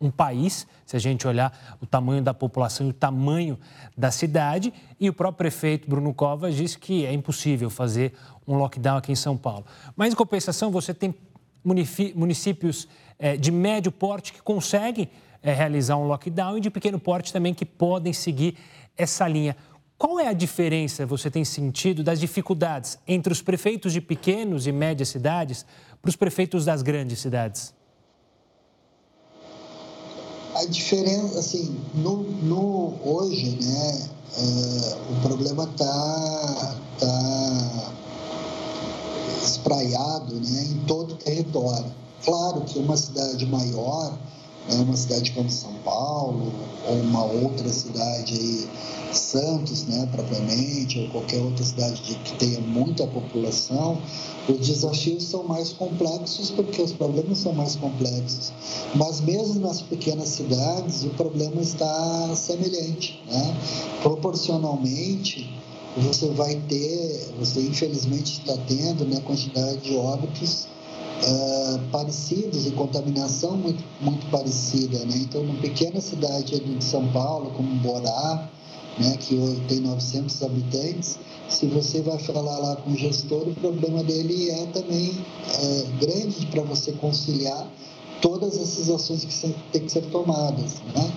um 0.00 0.10
país, 0.10 0.66
se 0.84 0.96
a 0.96 0.98
gente 0.98 1.26
olhar 1.26 1.76
o 1.80 1.86
tamanho 1.86 2.22
da 2.22 2.34
população 2.34 2.86
e 2.86 2.90
o 2.90 2.92
tamanho 2.92 3.58
da 3.96 4.10
cidade, 4.10 4.72
e 5.00 5.08
o 5.08 5.12
próprio 5.12 5.38
prefeito 5.38 5.88
Bruno 5.88 6.12
Covas 6.12 6.54
disse 6.54 6.78
que 6.78 7.06
é 7.06 7.12
impossível 7.12 7.70
fazer 7.70 8.12
um 8.46 8.56
lockdown 8.56 8.98
aqui 8.98 9.12
em 9.12 9.16
São 9.16 9.36
Paulo. 9.36 9.64
Mas, 9.96 10.12
em 10.12 10.16
compensação, 10.16 10.70
você 10.70 10.92
tem 10.92 11.14
municípios 12.14 12.86
é, 13.18 13.36
de 13.36 13.50
médio 13.50 13.90
porte 13.90 14.32
que 14.32 14.42
conseguem 14.42 15.08
é, 15.42 15.52
realizar 15.52 15.96
um 15.96 16.06
lockdown 16.06 16.58
e 16.58 16.60
de 16.60 16.70
pequeno 16.70 16.98
porte 16.98 17.32
também 17.32 17.54
que 17.54 17.64
podem 17.64 18.12
seguir 18.12 18.56
essa 18.96 19.26
linha. 19.26 19.56
Qual 19.98 20.20
é 20.20 20.28
a 20.28 20.32
diferença, 20.32 21.06
você 21.06 21.30
tem 21.30 21.44
sentido, 21.44 22.04
das 22.04 22.20
dificuldades 22.20 22.98
entre 23.08 23.32
os 23.32 23.40
prefeitos 23.40 23.92
de 23.92 24.00
pequenos 24.00 24.66
e 24.66 24.72
médias 24.72 25.08
cidades 25.08 25.64
para 26.02 26.08
os 26.10 26.16
prefeitos 26.16 26.66
das 26.66 26.82
grandes 26.82 27.18
cidades? 27.18 27.75
A 30.56 30.64
diferença, 30.64 31.38
assim, 31.38 31.76
no, 31.94 32.22
no 32.22 32.94
hoje, 33.04 33.58
né, 33.60 34.08
uh, 34.38 35.12
o 35.12 35.20
problema 35.20 35.64
está 35.64 36.76
tá 36.98 37.92
espraiado 39.42 40.34
né, 40.34 40.62
em 40.70 40.78
todo 40.86 41.12
o 41.12 41.16
território. 41.16 41.92
Claro 42.24 42.62
que 42.62 42.78
uma 42.78 42.96
cidade 42.96 43.44
maior, 43.44 44.16
uma 44.74 44.96
cidade 44.96 45.30
como 45.32 45.48
São 45.50 45.72
Paulo, 45.84 46.52
ou 46.88 46.94
uma 46.96 47.24
outra 47.24 47.68
cidade 47.68 48.34
aí, 48.34 48.68
Santos, 49.12 49.86
né, 49.86 50.06
propriamente, 50.12 50.98
ou 51.00 51.08
qualquer 51.08 51.40
outra 51.40 51.64
cidade 51.64 52.02
de, 52.02 52.14
que 52.16 52.34
tenha 52.34 52.60
muita 52.60 53.06
população, 53.06 53.98
os 54.48 54.66
desafios 54.66 55.24
são 55.24 55.44
mais 55.44 55.72
complexos 55.72 56.50
porque 56.50 56.82
os 56.82 56.92
problemas 56.92 57.38
são 57.38 57.52
mais 57.52 57.76
complexos. 57.76 58.52
Mas 58.94 59.20
mesmo 59.20 59.60
nas 59.60 59.80
pequenas 59.80 60.28
cidades, 60.28 61.04
o 61.04 61.10
problema 61.10 61.62
está 61.62 62.34
semelhante. 62.34 63.22
Né? 63.30 63.56
Proporcionalmente, 64.02 65.50
você 65.96 66.28
vai 66.30 66.56
ter, 66.68 67.30
você 67.38 67.60
infelizmente 67.60 68.40
está 68.40 68.56
tendo, 68.66 69.04
né, 69.06 69.20
quantidade 69.24 69.78
de 69.78 69.96
óbitos 69.96 70.66
Uh, 71.16 71.78
parecidos 71.90 72.66
e 72.66 72.72
contaminação 72.72 73.56
muito, 73.56 73.82
muito 74.00 74.26
parecida. 74.30 74.98
Né? 74.98 75.16
Então, 75.16 75.42
numa 75.42 75.58
pequena 75.60 76.00
cidade 76.00 76.60
de 76.60 76.84
São 76.84 77.08
Paulo, 77.08 77.50
como 77.56 77.74
Borá, 77.76 78.50
né, 78.98 79.16
que 79.18 79.34
hoje 79.34 79.60
tem 79.68 79.80
900 79.80 80.42
habitantes, 80.42 81.18
se 81.48 81.66
você 81.66 82.00
vai 82.02 82.18
falar 82.18 82.58
lá 82.58 82.76
com 82.76 82.90
o 82.90 82.96
gestor, 82.96 83.48
o 83.48 83.54
problema 83.54 84.02
dele 84.02 84.50
é 84.50 84.66
também 84.66 85.16
é, 85.54 85.84
grande 86.04 86.46
para 86.46 86.62
você 86.62 86.92
conciliar 86.92 87.66
todas 88.20 88.56
essas 88.58 88.90
ações 88.90 89.24
que 89.24 89.54
têm 89.72 89.82
que 89.82 89.92
ser 89.92 90.02
tomadas. 90.10 90.74
Né? 90.94 91.12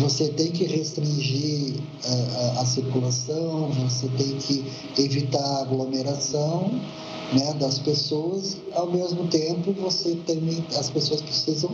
Você 0.00 0.28
tem 0.28 0.50
que 0.50 0.64
restringir 0.64 1.76
a, 2.04 2.08
é, 2.08 2.58
a, 2.58 2.60
a 2.60 2.66
circulação, 2.66 3.70
você 3.70 4.08
tem 4.16 4.36
que 4.38 4.64
evitar 4.98 5.42
a 5.42 5.62
aglomeração 5.62 6.70
né, 7.32 7.54
das 7.54 7.78
pessoas, 7.78 8.56
ao 8.72 8.90
mesmo 8.90 9.26
tempo 9.28 9.72
você 9.72 10.16
também, 10.26 10.64
as 10.76 10.90
pessoas 10.90 11.20
precisam 11.20 11.70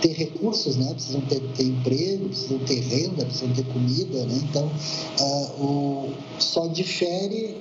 ter 0.00 0.12
recursos, 0.12 0.76
né, 0.76 0.92
precisam 0.92 1.20
ter, 1.22 1.40
ter 1.56 1.64
emprego, 1.64 2.28
precisam 2.28 2.58
ter 2.60 2.80
renda, 2.80 3.24
precisam 3.24 3.52
ter 3.54 3.64
comida, 3.66 4.24
né, 4.24 4.40
então 4.48 4.70
uh, 5.20 5.64
o, 5.64 6.12
só 6.38 6.66
difere, 6.68 7.56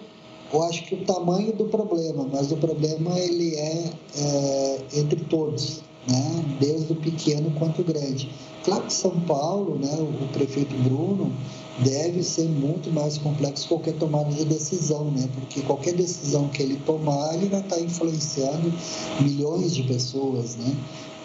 eu 0.54 0.63
acho 0.63 0.84
que 0.84 0.95
o 0.95 1.06
tamanho 1.06 1.54
do 1.54 1.65
problema, 1.65 2.28
mas 2.32 2.52
o 2.52 2.58
problema 2.58 3.17
ele 3.19 3.56
é, 3.56 3.89
é 4.17 4.78
entre 4.93 5.24
todos, 5.26 5.82
né, 6.07 6.45
desde 6.59 6.93
o 6.93 6.95
pequeno 6.95 7.51
quanto 7.51 7.81
o 7.81 7.83
grande. 7.83 8.29
Claro 8.63 8.83
que 8.83 8.93
São 8.93 9.19
Paulo, 9.21 9.77
né, 9.79 9.97
o 9.99 10.27
prefeito 10.33 10.75
Bruno, 10.83 11.31
deve 11.79 12.23
ser 12.23 12.47
muito 12.47 12.91
mais 12.91 13.17
complexo 13.17 13.67
qualquer 13.67 13.93
tomada 13.93 14.29
de 14.31 14.45
decisão, 14.45 15.05
né? 15.11 15.27
Porque 15.33 15.61
qualquer 15.61 15.93
decisão 15.93 16.47
que 16.49 16.61
ele 16.61 16.77
tomar, 16.85 17.33
ele 17.35 17.47
vai 17.47 17.61
estar 17.61 17.79
influenciando 17.79 18.71
milhões 19.19 19.73
de 19.73 19.83
pessoas, 19.83 20.57
né? 20.57 20.75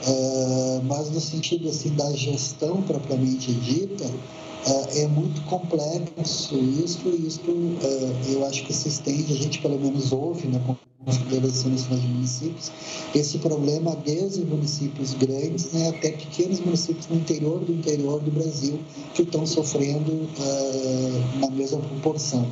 Uh, 0.07 0.83
mas 0.85 1.11
no 1.11 1.21
sentido 1.21 1.69
assim 1.69 1.91
da 1.91 2.13
gestão 2.13 2.83
propriamente 2.83 3.53
dita, 3.53 4.05
uh, 4.05 4.89
é 4.95 5.07
muito 5.09 5.41
complexo 5.43 6.57
isso, 6.57 7.09
isso 7.09 7.41
uh, 7.51 8.31
eu 8.31 8.47
acho 8.47 8.65
que 8.65 8.75
se 8.75 8.89
estende, 8.89 9.33
a 9.33 9.37
gente 9.37 9.59
pelo 9.61 9.79
menos 9.79 10.13
ouve 10.13 10.47
na 10.49 10.59
né, 10.59 10.77
Confederação 11.07 11.71
Nacional 11.71 12.01
de 12.01 12.09
Municípios, 12.09 12.73
esse 13.15 13.39
problema 13.39 13.95
desde 13.95 14.45
municípios 14.45 15.15
grandes 15.15 15.73
né, 15.73 15.91
até 15.91 16.11
pequenos 16.11 16.59
municípios 16.59 17.07
no 17.07 17.17
interior 17.17 17.61
do 17.61 17.73
interior 17.73 18.21
do 18.21 18.31
Brasil 18.33 18.81
que 19.15 19.23
estão 19.23 19.47
sofrendo 19.47 20.11
uh, 20.11 21.39
na 21.39 21.49
mesma 21.51 21.79
proporção 21.79 22.51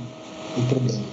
o 0.57 0.69
problema. 0.69 1.05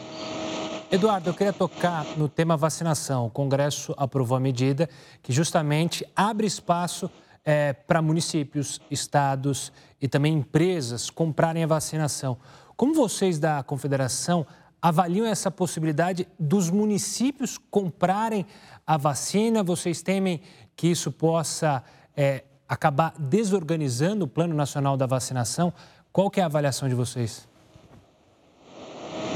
Eduardo, 0.91 1.29
eu 1.29 1.33
queria 1.33 1.53
tocar 1.53 2.05
no 2.15 2.29
tema 2.29 2.55
vacinação. 2.55 3.25
O 3.25 3.29
Congresso 3.29 3.93
aprovou 3.97 4.37
a 4.37 4.39
medida 4.39 4.87
que 5.23 5.33
justamente 5.33 6.05
abre 6.15 6.45
espaço 6.45 7.09
é, 7.43 7.73
para 7.73 8.01
municípios, 8.03 8.79
estados 8.91 9.71
e 9.99 10.07
também 10.07 10.33
empresas 10.33 11.09
comprarem 11.09 11.63
a 11.63 11.67
vacinação. 11.67 12.37
Como 12.75 12.93
vocês 12.93 13.39
da 13.39 13.63
Confederação 13.63 14.45
avaliam 14.81 15.25
essa 15.25 15.51
possibilidade 15.51 16.27
dos 16.39 16.69
municípios 16.69 17.57
comprarem 17.69 18.45
a 18.85 18.97
vacina? 18.97 19.61
Vocês 19.63 20.01
temem 20.01 20.41
que 20.75 20.87
isso 20.87 21.11
possa 21.11 21.83
é, 22.17 22.43
acabar 22.67 23.13
desorganizando 23.19 24.25
o 24.25 24.27
Plano 24.27 24.55
Nacional 24.55 24.97
da 24.97 25.05
Vacinação? 25.05 25.71
Qual 26.11 26.31
é 26.35 26.41
a 26.41 26.45
avaliação 26.45 26.89
de 26.89 26.95
vocês? 26.95 27.47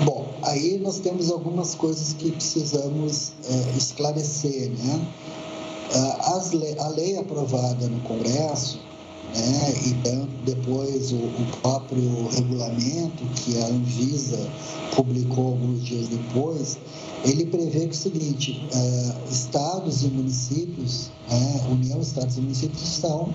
Bom, 0.04 0.34
aí 0.44 0.78
nós 0.80 1.00
temos 1.00 1.32
algumas 1.32 1.76
coisas 1.76 2.14
que 2.14 2.32
precisamos 2.32 3.34
é, 3.48 3.78
esclarecer, 3.78 4.70
né? 4.72 5.08
É, 5.94 6.82
a 6.82 6.88
lei 6.90 7.18
aprovada 7.18 7.88
no 7.88 8.02
Congresso 8.02 8.95
né? 9.34 9.74
e 9.86 10.46
depois 10.46 11.12
o, 11.12 11.16
o, 11.16 11.48
próprio 11.62 12.28
regulamento 12.30 13.24
que 13.36 13.58
a 13.58 13.68
Anvisa 13.68 14.50
publicou 14.96 15.48
alguns 15.48 15.84
dias 15.84 16.08
depois, 16.08 16.78
ele 17.24 17.46
prevê 17.46 17.88
que 17.88 17.96
o 17.96 17.98
seguinte, 17.98 18.62
é, 18.74 19.16
estados 19.32 20.04
e 20.04 20.08
municípios, 20.08 21.10
né? 21.30 21.68
União, 21.72 22.00
estados 22.00 22.38
e 22.38 22.42
municípios 22.42 22.82
são 22.82 23.34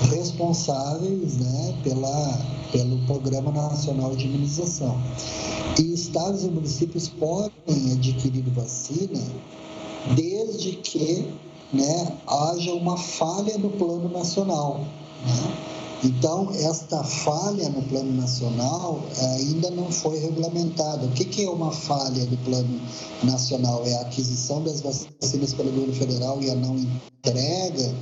responsáveis 0.00 1.38
né, 1.38 1.74
pela, 1.82 2.40
pelo 2.72 2.98
Programa 3.06 3.50
Nacional 3.50 4.14
de 4.14 4.26
Imunização. 4.26 5.00
E 5.78 5.92
estados 5.92 6.44
e 6.44 6.48
municípios 6.48 7.08
podem 7.08 7.92
adquirir 7.92 8.44
vacina 8.50 9.20
desde 10.14 10.72
que 10.72 11.28
né, 11.72 12.12
haja 12.26 12.72
uma 12.72 12.96
falha 12.96 13.58
no 13.58 13.70
plano 13.70 14.08
nacional. 14.08 14.84
Né? 15.26 15.68
Então, 16.04 16.48
esta 16.54 17.02
falha 17.02 17.68
no 17.70 17.82
plano 17.82 18.12
nacional 18.14 19.02
eh, 19.16 19.36
ainda 19.38 19.68
não 19.70 19.90
foi 19.90 20.18
regulamentada. 20.20 21.06
O 21.06 21.10
que 21.10 21.42
é 21.42 21.50
uma 21.50 21.72
falha 21.72 22.24
do 22.26 22.36
plano 22.44 22.80
nacional? 23.24 23.82
É 23.84 23.96
a 23.96 24.02
aquisição 24.02 24.62
das 24.62 24.80
vacinas 24.80 25.54
pelo 25.54 25.72
governo 25.72 25.94
federal 25.94 26.40
e 26.40 26.50
a 26.50 26.54
não 26.54 26.76
entrega, 26.76 27.94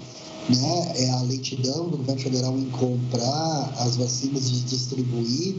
né? 0.51 0.93
é 0.97 1.11
a 1.11 1.23
lentidão 1.23 1.89
do 1.89 1.97
governo 1.97 2.21
federal 2.21 2.59
em 2.59 2.69
comprar 2.71 3.75
as 3.79 3.97
vacinas 3.97 4.47
e 4.49 4.61
distribuir. 4.67 5.57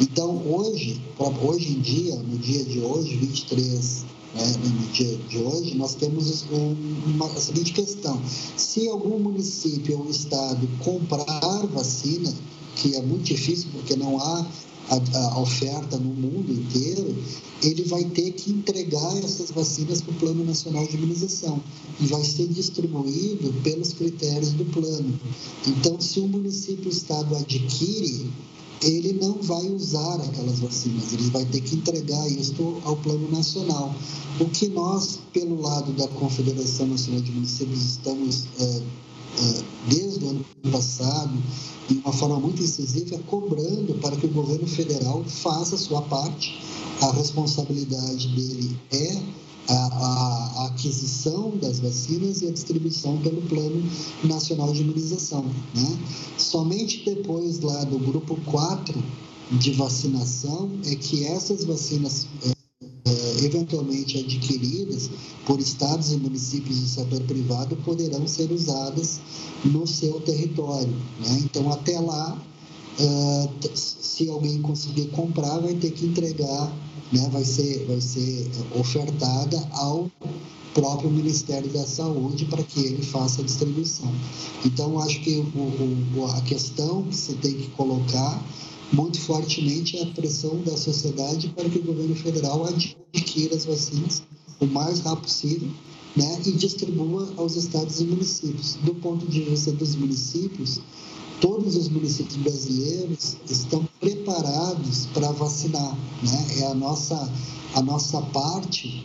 Então, 0.00 0.42
hoje, 0.46 1.02
hoje 1.42 1.72
em 1.72 1.80
dia, 1.80 2.14
no 2.14 2.38
dia 2.38 2.64
de 2.64 2.80
hoje, 2.80 3.16
23 3.16 4.04
né, 4.04 4.08
no 4.34 4.92
dia 4.92 5.16
de 5.28 5.38
hoje, 5.38 5.76
nós 5.76 5.94
temos 5.94 6.44
uma, 6.50 7.26
a 7.26 7.40
seguinte 7.40 7.72
questão: 7.72 8.20
se 8.56 8.88
algum 8.88 9.18
município 9.18 9.98
ou 9.98 10.10
estado 10.10 10.68
comprar 10.82 11.66
vacina, 11.72 12.32
que 12.76 12.96
é 12.96 13.02
muito 13.02 13.22
difícil 13.22 13.68
porque 13.72 13.94
não 13.94 14.18
há 14.18 14.46
a, 14.90 15.18
a, 15.18 15.40
oferta 15.40 15.96
no 15.98 16.12
mundo 16.12 16.52
inteiro, 16.52 17.16
ele 17.62 17.84
vai 17.84 18.04
ter 18.04 18.32
que 18.32 18.50
entregar 18.50 19.16
essas 19.18 19.50
vacinas 19.50 20.00
para 20.02 20.12
o 20.12 20.16
Plano 20.16 20.44
Nacional 20.44 20.86
de 20.86 20.96
Imunização 20.96 21.60
e 22.00 22.06
vai 22.06 22.22
ser 22.22 22.48
distribuído 22.48 23.52
pelos 23.62 23.92
critérios 23.92 24.50
do 24.52 24.64
plano. 24.66 25.18
Então, 25.66 25.98
se 26.00 26.20
um 26.20 26.28
município 26.28 26.86
ou 26.86 26.90
estado 26.90 27.34
adquire 27.36 28.30
ele 28.82 29.12
não 29.14 29.40
vai 29.40 29.66
usar 29.68 30.16
aquelas 30.16 30.58
vacinas, 30.58 31.12
ele 31.12 31.30
vai 31.30 31.44
ter 31.46 31.60
que 31.60 31.76
entregar 31.76 32.28
isso 32.28 32.80
ao 32.84 32.96
plano 32.96 33.30
nacional. 33.30 33.94
O 34.40 34.46
que 34.46 34.68
nós, 34.68 35.20
pelo 35.32 35.60
lado 35.60 35.92
da 35.92 36.08
Confederação 36.08 36.86
Nacional 36.86 37.22
de 37.22 37.30
Municípios, 37.32 37.82
estamos, 37.82 38.44
é, 38.58 38.64
é, 38.64 39.62
desde 39.88 40.24
o 40.24 40.30
ano 40.30 40.44
passado, 40.70 41.32
de 41.88 41.98
uma 41.98 42.12
forma 42.12 42.40
muito 42.40 42.62
incisiva, 42.62 43.18
cobrando 43.26 43.94
para 44.00 44.16
que 44.16 44.26
o 44.26 44.30
governo 44.30 44.66
federal 44.66 45.22
faça 45.24 45.74
a 45.74 45.78
sua 45.78 46.02
parte. 46.02 46.60
A 47.00 47.12
responsabilidade 47.12 48.28
dele 48.28 48.76
é 48.92 49.43
a, 49.68 49.74
a, 49.74 50.66
aquisição 50.66 51.52
das 51.56 51.80
vacinas 51.80 52.42
e 52.42 52.48
a 52.48 52.50
distribuição 52.50 53.18
pelo 53.18 53.40
Plano 53.42 53.82
Nacional 54.22 54.72
de 54.72 54.82
Imunização. 54.82 55.44
Né? 55.74 55.98
Somente 56.36 57.04
depois 57.04 57.60
lá 57.60 57.84
do 57.84 57.98
grupo 57.98 58.36
4 58.46 59.02
de 59.52 59.72
vacinação 59.72 60.70
é 60.86 60.94
que 60.94 61.24
essas 61.24 61.64
vacinas 61.64 62.26
é, 62.44 62.54
é, 63.06 63.44
eventualmente 63.44 64.18
adquiridas 64.18 65.10
por 65.46 65.60
estados 65.60 66.12
e 66.12 66.16
municípios 66.16 66.80
do 66.80 66.86
setor 66.86 67.20
privado 67.22 67.76
poderão 67.76 68.26
ser 68.26 68.50
usadas 68.50 69.20
no 69.64 69.86
seu 69.86 70.20
território. 70.20 70.94
Né? 71.20 71.42
Então, 71.44 71.70
até 71.70 71.98
lá, 72.00 72.40
é, 72.98 73.48
se 73.74 74.28
alguém 74.28 74.60
conseguir 74.62 75.08
comprar, 75.08 75.58
vai 75.58 75.74
ter 75.74 75.90
que 75.90 76.06
entregar 76.06 76.72
né, 77.12 77.28
vai, 77.32 77.44
ser, 77.44 77.84
vai 77.86 78.00
ser 78.00 78.50
ofertada 78.74 79.56
ao 79.72 80.10
próprio 80.72 81.10
Ministério 81.10 81.70
da 81.70 81.86
Saúde 81.86 82.46
para 82.46 82.62
que 82.62 82.80
ele 82.80 83.02
faça 83.02 83.40
a 83.40 83.44
distribuição. 83.44 84.12
Então, 84.64 84.98
acho 84.98 85.20
que 85.20 85.36
o, 85.54 86.18
o, 86.18 86.26
a 86.26 86.40
questão 86.42 87.04
que 87.04 87.16
você 87.16 87.34
tem 87.34 87.54
que 87.54 87.68
colocar 87.70 88.42
muito 88.92 89.20
fortemente 89.20 89.96
é 89.96 90.02
a 90.02 90.06
pressão 90.06 90.60
da 90.62 90.76
sociedade 90.76 91.48
para 91.48 91.68
que 91.68 91.78
o 91.78 91.82
governo 91.82 92.14
federal 92.14 92.66
adquira 92.66 93.54
as 93.54 93.64
vacinas 93.64 94.22
o 94.60 94.66
mais 94.66 95.00
rápido 95.00 95.22
possível 95.22 95.68
né, 96.16 96.40
e 96.46 96.52
distribua 96.52 97.32
aos 97.36 97.56
estados 97.56 98.00
e 98.00 98.04
municípios. 98.04 98.76
Do 98.82 98.94
ponto 98.94 99.26
de 99.26 99.42
vista 99.42 99.72
dos 99.72 99.96
municípios, 99.96 100.80
todos 101.44 101.76
os 101.76 101.90
municípios 101.90 102.36
brasileiros 102.36 103.36
estão 103.50 103.86
preparados 104.00 105.04
para 105.12 105.30
vacinar. 105.32 105.94
Né? 106.22 106.46
É 106.60 106.66
a 106.68 106.74
nossa, 106.74 107.30
a 107.74 107.82
nossa 107.82 108.22
parte 108.22 109.04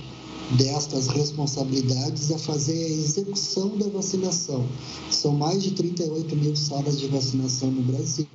destas 0.52 1.08
responsabilidades 1.08 2.32
é 2.32 2.38
fazer 2.38 2.82
a 2.82 2.89
execução 2.89 3.78
da 3.78 3.89
vacinação. 3.89 4.65
São 5.12 5.34
mais 5.34 5.62
de 5.62 5.71
38 5.71 6.34
mil 6.38 6.56
salas 6.56 6.97
de 6.97 7.08
vacinação 7.08 7.69
no 7.69 7.82
Brasil, 7.82 8.25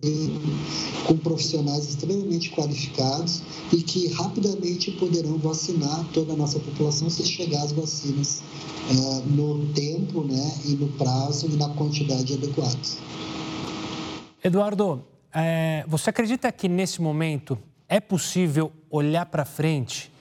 com 1.07 1.17
profissionais 1.17 1.89
extremamente 1.89 2.51
qualificados 2.51 3.41
e 3.73 3.79
que 3.79 4.09
rapidamente 4.09 4.91
poderão 4.93 5.39
vacinar 5.39 6.07
toda 6.13 6.35
a 6.35 6.37
nossa 6.37 6.61
população 6.61 7.09
se 7.09 7.25
chegar 7.25 7.63
as 7.63 7.73
vacinas 7.73 8.43
uh, 8.91 9.31
no 9.31 9.65
tempo 9.73 10.23
né, 10.23 10.59
e 10.67 10.73
no 10.73 10.89
prazo 10.89 11.47
e 11.47 11.57
na 11.57 11.71
quantidade 11.71 12.35
adequados. 12.35 12.99
Eduardo, 14.47 15.09
é, 15.33 15.87
você 15.89 16.11
acredita 16.11 16.53
que 16.53 16.69
nesse 16.69 17.01
momento 17.01 17.59
é 17.89 17.99
possível 17.99 18.71
olhar 18.91 19.25
para 19.25 19.43
frente 19.43 20.13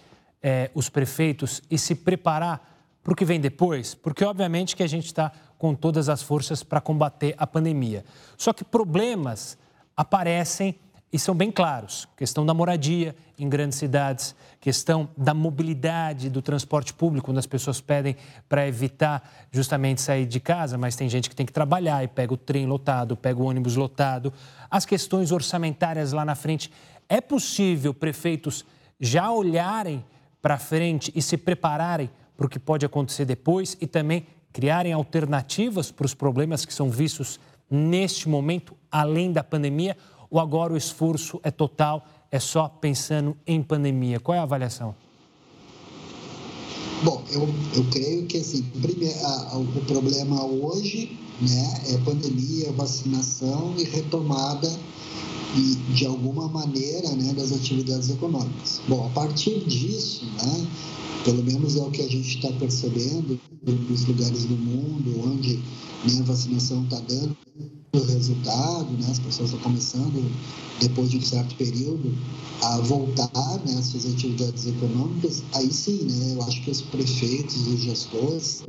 é, 0.41 0.71
os 0.73 0.88
prefeitos 0.88 1.62
e 1.69 1.77
se 1.77 1.93
preparar 1.93 2.88
para 3.03 3.12
o 3.12 3.15
que 3.17 3.25
vem 3.25 3.38
depois? 3.38 3.93
Porque, 3.93 4.23
obviamente, 4.23 4.77
que 4.77 4.83
a 4.83 4.88
gente 4.88 5.07
está 5.07 5.29
com 5.57 5.75
todas 5.75 6.07
as 6.07 6.23
forças 6.23 6.63
para 6.63 6.79
combater 6.79 7.36
a 7.38 7.45
pandemia. 7.45 8.05
Só 8.38 8.53
que 8.53 8.63
problemas 8.63 9.57
aparecem 9.93 10.79
e 11.13 11.19
são 11.19 11.36
bem 11.36 11.52
claros. 11.52 12.08
Questão 12.17 12.43
da 12.43 12.56
moradia 12.56 13.15
em 13.38 13.47
grandes 13.47 13.78
cidades, 13.78 14.36
questão 14.60 15.08
da 15.15 15.32
mobilidade 15.32 16.28
do 16.28 16.41
transporte 16.41 16.91
público, 16.91 17.28
quando 17.28 17.38
as 17.38 17.45
pessoas 17.45 17.80
pedem 17.80 18.15
para 18.49 18.67
evitar 18.67 19.47
justamente 19.52 20.02
sair 20.02 20.26
de 20.26 20.39
casa, 20.39 20.76
mas 20.76 20.95
tem 20.95 21.08
gente 21.08 21.30
que 21.30 21.36
tem 21.36 21.45
que 21.45 21.54
trabalhar 21.54 22.04
e 22.04 22.08
pega 22.08 22.34
o 22.34 22.38
trem 22.38 22.65
lotado, 22.65 23.15
pega 23.15 23.39
o 23.39 23.45
ônibus 23.45 23.76
lotado. 23.76 24.34
As 24.71 24.88
questões 24.88 25.32
orçamentárias 25.32 26.13
lá 26.13 26.26
na 26.26 26.34
frente. 26.34 26.71
É 27.08 27.21
possível 27.21 27.93
prefeitos 27.93 28.65
já 28.99 29.32
olharem 29.32 30.04
para 30.41 30.58
frente 30.58 31.12
e 31.13 31.21
se 31.21 31.38
prepararem 31.38 32.10
para 32.36 32.47
o 32.47 32.49
que 32.49 32.58
pode 32.58 32.86
acontecer 32.86 33.26
depois 33.26 33.78
e 33.80 33.86
também 33.86 34.26
criarem 34.52 34.93
alternativas 34.93 35.91
para 35.91 36.06
os 36.06 36.15
problemas 36.15 36.65
que 36.65 36.73
são 36.73 36.89
vistos 36.89 37.39
neste 37.69 38.30
momento, 38.30 38.76
além 38.91 39.32
da 39.32 39.43
pandemia? 39.43 39.97
Ou 40.34 40.39
agora 40.39 40.74
o 40.74 40.78
esforço 40.78 41.39
é 41.43 41.52
total, 41.52 42.08
é 42.32 42.39
só 42.39 42.67
pensando 42.67 43.38
em 43.46 43.62
pandemia? 43.62 44.19
Qual 44.19 44.36
é 44.36 44.39
a 44.39 44.41
avaliação? 44.41 44.96
Bom, 47.04 47.24
eu, 47.30 47.48
eu 47.76 47.86
creio 47.91 48.26
que 48.26 48.38
assim, 48.38 48.63
primeiro, 48.82 49.15
a, 49.24 49.58
o 49.60 49.86
problema 49.86 50.43
hoje 50.43 51.19
né, 51.39 51.82
é 51.91 51.98
pandemia, 52.00 52.72
vacinação 52.72 53.76
e 53.78 53.84
retomada 53.84 54.67
de, 55.93 56.08
alguma 56.08 56.48
maneira 56.48 57.10
né, 57.12 57.32
das 57.34 57.52
atividades 57.52 58.10
econômicas. 58.10 58.82
Bom, 58.88 59.06
a 59.06 59.10
partir 59.10 59.63
disso, 59.65 60.26
né, 60.26 60.67
pelo 61.26 61.43
menos 61.43 61.76
é 61.76 61.82
o 61.82 61.91
que 61.91 62.02
a 62.02 62.08
gente 62.08 62.38
está 62.38 62.52
percebendo 62.54 63.39
nos 63.62 64.06
lugares 64.06 64.46
do 64.46 64.56
mundo 64.56 65.30
onde 65.30 65.58
né, 65.58 66.22
a 66.22 66.24
vacinação 66.24 66.84
está 66.86 67.00
dando 67.02 67.38
resultado, 68.01 68.91
né, 68.93 69.08
as 69.10 69.19
pessoas 69.19 69.49
estão 69.49 69.60
começando, 69.60 70.32
depois 70.79 71.12
de 71.12 71.17
um 71.17 71.21
certo 71.21 71.53
período, 71.56 72.12
a 72.62 72.79
voltar 72.79 73.62
né, 73.65 73.75
às 73.77 73.86
suas 73.86 74.06
atividades 74.08 74.65
econômicas, 74.65 75.43
aí 75.53 75.71
sim, 75.71 76.03
né, 76.03 76.34
eu 76.36 76.43
acho 76.43 76.62
que 76.63 76.71
os 76.71 76.82
prefeitos, 76.82 77.67
os 77.67 77.79
gestores, 77.82 78.63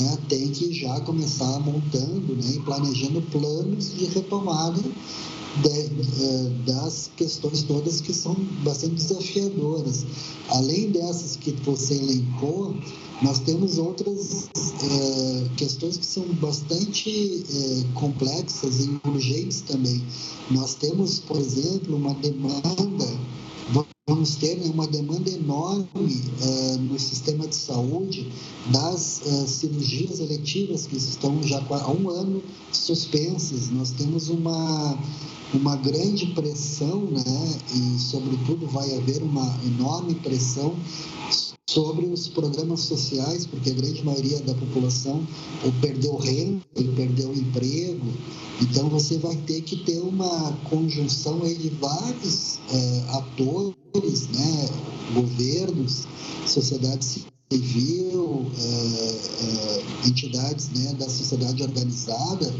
né, 0.00 0.18
têm 0.28 0.50
que 0.50 0.72
já 0.72 1.00
começar 1.02 1.60
montando 1.60 2.34
né, 2.34 2.54
e 2.56 2.60
planejando 2.60 3.22
planos 3.22 3.94
de 3.94 4.06
retomada 4.06 4.82
de, 5.56 5.68
eh, 5.68 6.50
das 6.66 7.10
questões 7.16 7.62
todas 7.62 8.00
que 8.00 8.14
são 8.14 8.34
bastante 8.64 8.94
desafiadoras. 8.94 10.06
Além 10.48 10.90
dessas 10.90 11.36
que 11.36 11.52
você 11.64 11.94
elencou, 11.94 12.74
nós 13.22 13.38
temos 13.38 13.78
outras 13.78 14.48
é, 14.82 15.48
questões 15.56 15.96
que 15.96 16.04
são 16.04 16.24
bastante 16.34 17.44
é, 17.48 17.94
complexas 17.94 18.84
e 18.84 19.00
urgentes 19.06 19.60
também. 19.60 20.02
Nós 20.50 20.74
temos, 20.74 21.20
por 21.20 21.36
exemplo, 21.36 21.96
uma 21.96 22.14
demanda, 22.14 23.06
vamos 24.08 24.34
ter 24.34 24.56
né, 24.56 24.68
uma 24.74 24.88
demanda 24.88 25.30
enorme 25.30 25.86
é, 26.40 26.76
no 26.78 26.98
sistema 26.98 27.46
de 27.46 27.54
saúde 27.54 28.28
das 28.72 29.22
cirurgias 29.46 30.18
eletivas 30.18 30.86
que 30.88 30.96
estão 30.96 31.40
já 31.44 31.64
há 31.70 31.92
um 31.92 32.10
ano 32.10 32.42
suspensas. 32.72 33.70
Nós 33.70 33.92
temos 33.92 34.28
uma 34.28 34.98
uma 35.54 35.76
grande 35.76 36.26
pressão, 36.26 37.02
né, 37.10 37.58
e 37.74 37.98
sobretudo 37.98 38.66
vai 38.66 38.96
haver 38.96 39.22
uma 39.22 39.58
enorme 39.64 40.14
pressão 40.16 40.74
sobre 41.68 42.06
os 42.06 42.28
programas 42.28 42.80
sociais, 42.80 43.46
porque 43.46 43.70
a 43.70 43.74
grande 43.74 44.04
maioria 44.04 44.40
da 44.40 44.54
população 44.54 45.26
ou 45.64 45.72
perdeu 45.80 46.16
renda, 46.16 46.62
ou 46.76 46.84
perdeu 46.94 47.32
emprego. 47.34 48.06
Então 48.60 48.88
você 48.88 49.18
vai 49.18 49.36
ter 49.36 49.62
que 49.62 49.76
ter 49.84 50.00
uma 50.00 50.52
conjunção 50.68 51.40
de 51.40 51.70
vários 51.80 52.58
é, 52.70 53.04
atores, 53.10 54.28
né, 54.28 54.68
governos, 55.14 56.06
sociedade 56.46 57.04
civil, 57.50 58.46
é, 58.58 58.64
é, 58.64 60.08
entidades 60.08 60.68
né, 60.70 60.94
da 60.94 61.08
sociedade 61.08 61.62
organizada, 61.62 62.54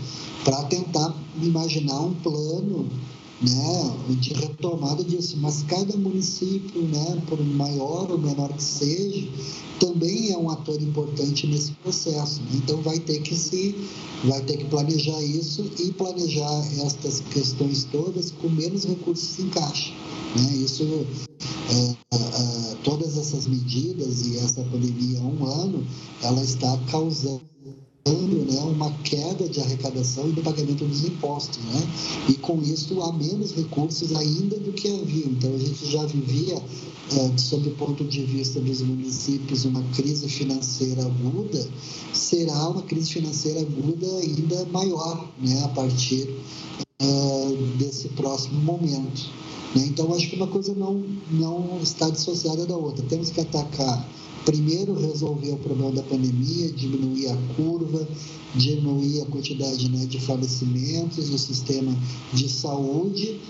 para 0.44 0.64
tentar 0.64 1.14
imaginar 1.44 2.00
um 2.00 2.14
plano 2.14 2.88
né, 3.42 3.96
de 4.20 4.32
retomada 4.34 5.02
disso, 5.02 5.36
mas 5.40 5.64
cada 5.64 5.96
município, 5.96 6.82
né, 6.82 7.20
por 7.26 7.42
maior 7.44 8.10
ou 8.10 8.18
menor 8.18 8.52
que 8.52 8.62
seja, 8.62 9.28
também 9.80 10.32
é 10.32 10.38
um 10.38 10.48
ator 10.48 10.80
importante 10.80 11.46
nesse 11.46 11.72
processo. 11.72 12.40
Né? 12.42 12.50
Então 12.54 12.80
vai 12.82 12.98
ter 13.00 13.20
que 13.20 13.34
se 13.34 13.74
vai 14.24 14.40
ter 14.42 14.56
que 14.56 14.64
planejar 14.66 15.20
isso 15.22 15.68
e 15.80 15.90
planejar 15.92 16.62
estas 16.84 17.20
questões 17.20 17.84
todas 17.90 18.30
com 18.30 18.48
menos 18.48 18.84
recursos 18.84 19.38
em 19.40 19.48
caixa. 19.48 19.92
Né? 20.36 20.56
Isso 20.58 20.84
é, 21.70 21.96
é, 22.14 22.76
todas 22.84 23.16
essas 23.16 23.46
medidas 23.46 24.26
e 24.26 24.38
essa 24.38 24.62
pandemia 24.62 25.18
há 25.20 25.24
um 25.24 25.44
ano, 25.44 25.84
ela 26.22 26.42
está 26.42 26.78
causando 26.90 27.51
né, 28.10 28.60
uma 28.60 28.90
queda 29.04 29.48
de 29.48 29.60
arrecadação 29.60 30.28
e 30.28 30.32
do 30.32 30.42
pagamento 30.42 30.84
dos 30.84 31.04
impostos. 31.04 31.58
Né? 31.64 31.82
E 32.28 32.34
com 32.34 32.60
isso 32.62 33.00
há 33.02 33.12
menos 33.12 33.52
recursos 33.52 34.14
ainda 34.14 34.58
do 34.58 34.72
que 34.72 34.88
havia. 34.88 35.26
Então 35.26 35.54
a 35.54 35.58
gente 35.58 35.90
já 35.90 36.04
vivia, 36.06 36.56
é, 36.56 37.38
sob 37.38 37.68
o 37.68 37.74
ponto 37.76 38.04
de 38.04 38.22
vista 38.24 38.60
dos 38.60 38.82
municípios, 38.82 39.64
uma 39.64 39.82
crise 39.94 40.28
financeira 40.28 41.04
aguda, 41.04 41.68
será 42.12 42.68
uma 42.68 42.82
crise 42.82 43.12
financeira 43.12 43.60
aguda 43.60 44.06
ainda 44.18 44.64
maior 44.66 45.28
né, 45.40 45.62
a 45.64 45.68
partir 45.68 46.28
é, 46.98 47.76
desse 47.78 48.08
próximo 48.10 48.60
momento. 48.60 49.30
Né? 49.74 49.86
Então 49.86 50.12
acho 50.12 50.28
que 50.28 50.36
uma 50.36 50.48
coisa 50.48 50.74
não, 50.74 51.04
não 51.30 51.78
está 51.82 52.10
dissociada 52.10 52.66
da 52.66 52.76
outra. 52.76 53.04
Temos 53.06 53.30
que 53.30 53.40
atacar 53.40 54.06
primeiro 54.44 54.94
resolver 54.94 55.52
o 55.52 55.58
problema 55.58 55.92
da 55.92 56.02
pandemia, 56.02 56.70
diminuir 56.72 57.28
a 57.28 57.36
curva, 57.56 58.06
diminuir 58.54 59.22
a 59.22 59.26
quantidade 59.26 59.90
né, 59.90 60.06
de 60.06 60.20
falecimentos 60.20 61.30
no 61.30 61.38
sistema 61.38 61.96
de 62.32 62.48
saúde, 62.48 63.40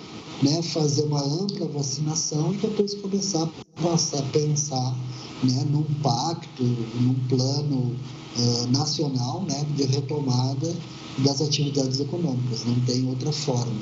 né, 0.42 0.62
fazer 0.62 1.02
uma 1.02 1.22
ampla 1.22 1.66
vacinação 1.68 2.52
e 2.55 2.57
depois 2.57 2.94
começar 2.94 3.42
a 3.44 4.22
pensar 4.33 4.96
né, 5.42 5.66
num 5.70 5.85
pacto, 6.02 6.62
num 6.62 7.14
plano 7.28 7.96
uh, 8.37 8.66
nacional 8.70 9.42
né, 9.42 9.66
de 9.76 9.85
retomada 9.85 10.74
das 11.18 11.40
atividades 11.40 12.00
econômicas. 12.00 12.64
Não 12.64 12.78
tem 12.81 13.07
outra 13.09 13.33
forma. 13.33 13.81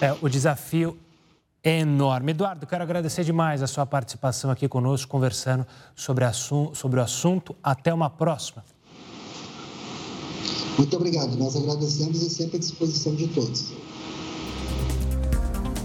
É, 0.00 0.14
o 0.20 0.28
desafio 0.28 0.96
é 1.62 1.80
enorme. 1.80 2.30
Eduardo, 2.32 2.66
quero 2.66 2.82
agradecer 2.82 3.24
demais 3.24 3.62
a 3.62 3.66
sua 3.66 3.84
participação 3.84 4.50
aqui 4.50 4.68
conosco, 4.68 5.10
conversando 5.10 5.66
sobre, 5.94 6.24
sobre 6.32 7.00
o 7.00 7.02
assunto. 7.02 7.56
Até 7.62 7.92
uma 7.92 8.08
próxima. 8.08 8.64
Muito 10.78 10.96
obrigado. 10.96 11.36
Nós 11.36 11.56
agradecemos 11.56 12.22
e 12.22 12.30
sempre 12.30 12.56
à 12.56 12.60
disposição 12.60 13.14
de 13.14 13.28
todos. 13.28 13.72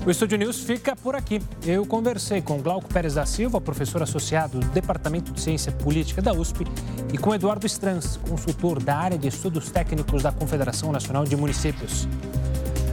O 0.03 0.09
Estúdio 0.09 0.35
News 0.35 0.61
fica 0.63 0.95
por 0.95 1.15
aqui. 1.15 1.39
Eu 1.63 1.85
conversei 1.85 2.41
com 2.41 2.59
Glauco 2.59 2.91
Pérez 2.91 3.13
da 3.13 3.25
Silva, 3.25 3.61
professor 3.61 4.01
associado 4.01 4.59
do 4.59 4.67
Departamento 4.69 5.31
de 5.31 5.39
Ciência 5.39 5.71
Política 5.71 6.23
da 6.23 6.33
USP, 6.33 6.65
e 7.13 7.19
com 7.19 7.35
Eduardo 7.35 7.67
Strans, 7.67 8.17
consultor 8.17 8.81
da 8.81 8.97
área 8.97 9.17
de 9.17 9.27
estudos 9.27 9.69
técnicos 9.69 10.23
da 10.23 10.31
Confederação 10.31 10.91
Nacional 10.91 11.23
de 11.23 11.35
Municípios. 11.35 12.07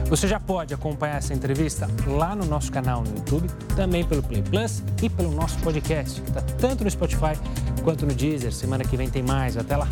Você 0.09 0.27
já 0.27 0.39
pode 0.39 0.73
acompanhar 0.73 1.17
essa 1.17 1.35
entrevista 1.35 1.87
lá 2.07 2.35
no 2.35 2.43
nosso 2.43 2.71
canal 2.71 3.03
no 3.03 3.15
YouTube, 3.15 3.47
também 3.75 4.03
pelo 4.03 4.23
Play 4.23 4.41
Plus 4.41 4.81
e 5.03 5.07
pelo 5.07 5.31
nosso 5.31 5.59
podcast, 5.59 6.19
que 6.19 6.29
está 6.29 6.41
tanto 6.57 6.83
no 6.83 6.89
Spotify 6.89 7.37
quanto 7.83 8.07
no 8.07 8.13
Deezer. 8.13 8.51
Semana 8.51 8.83
que 8.83 8.97
vem 8.97 9.07
tem 9.07 9.21
mais. 9.21 9.55
Até 9.55 9.77
lá! 9.77 9.87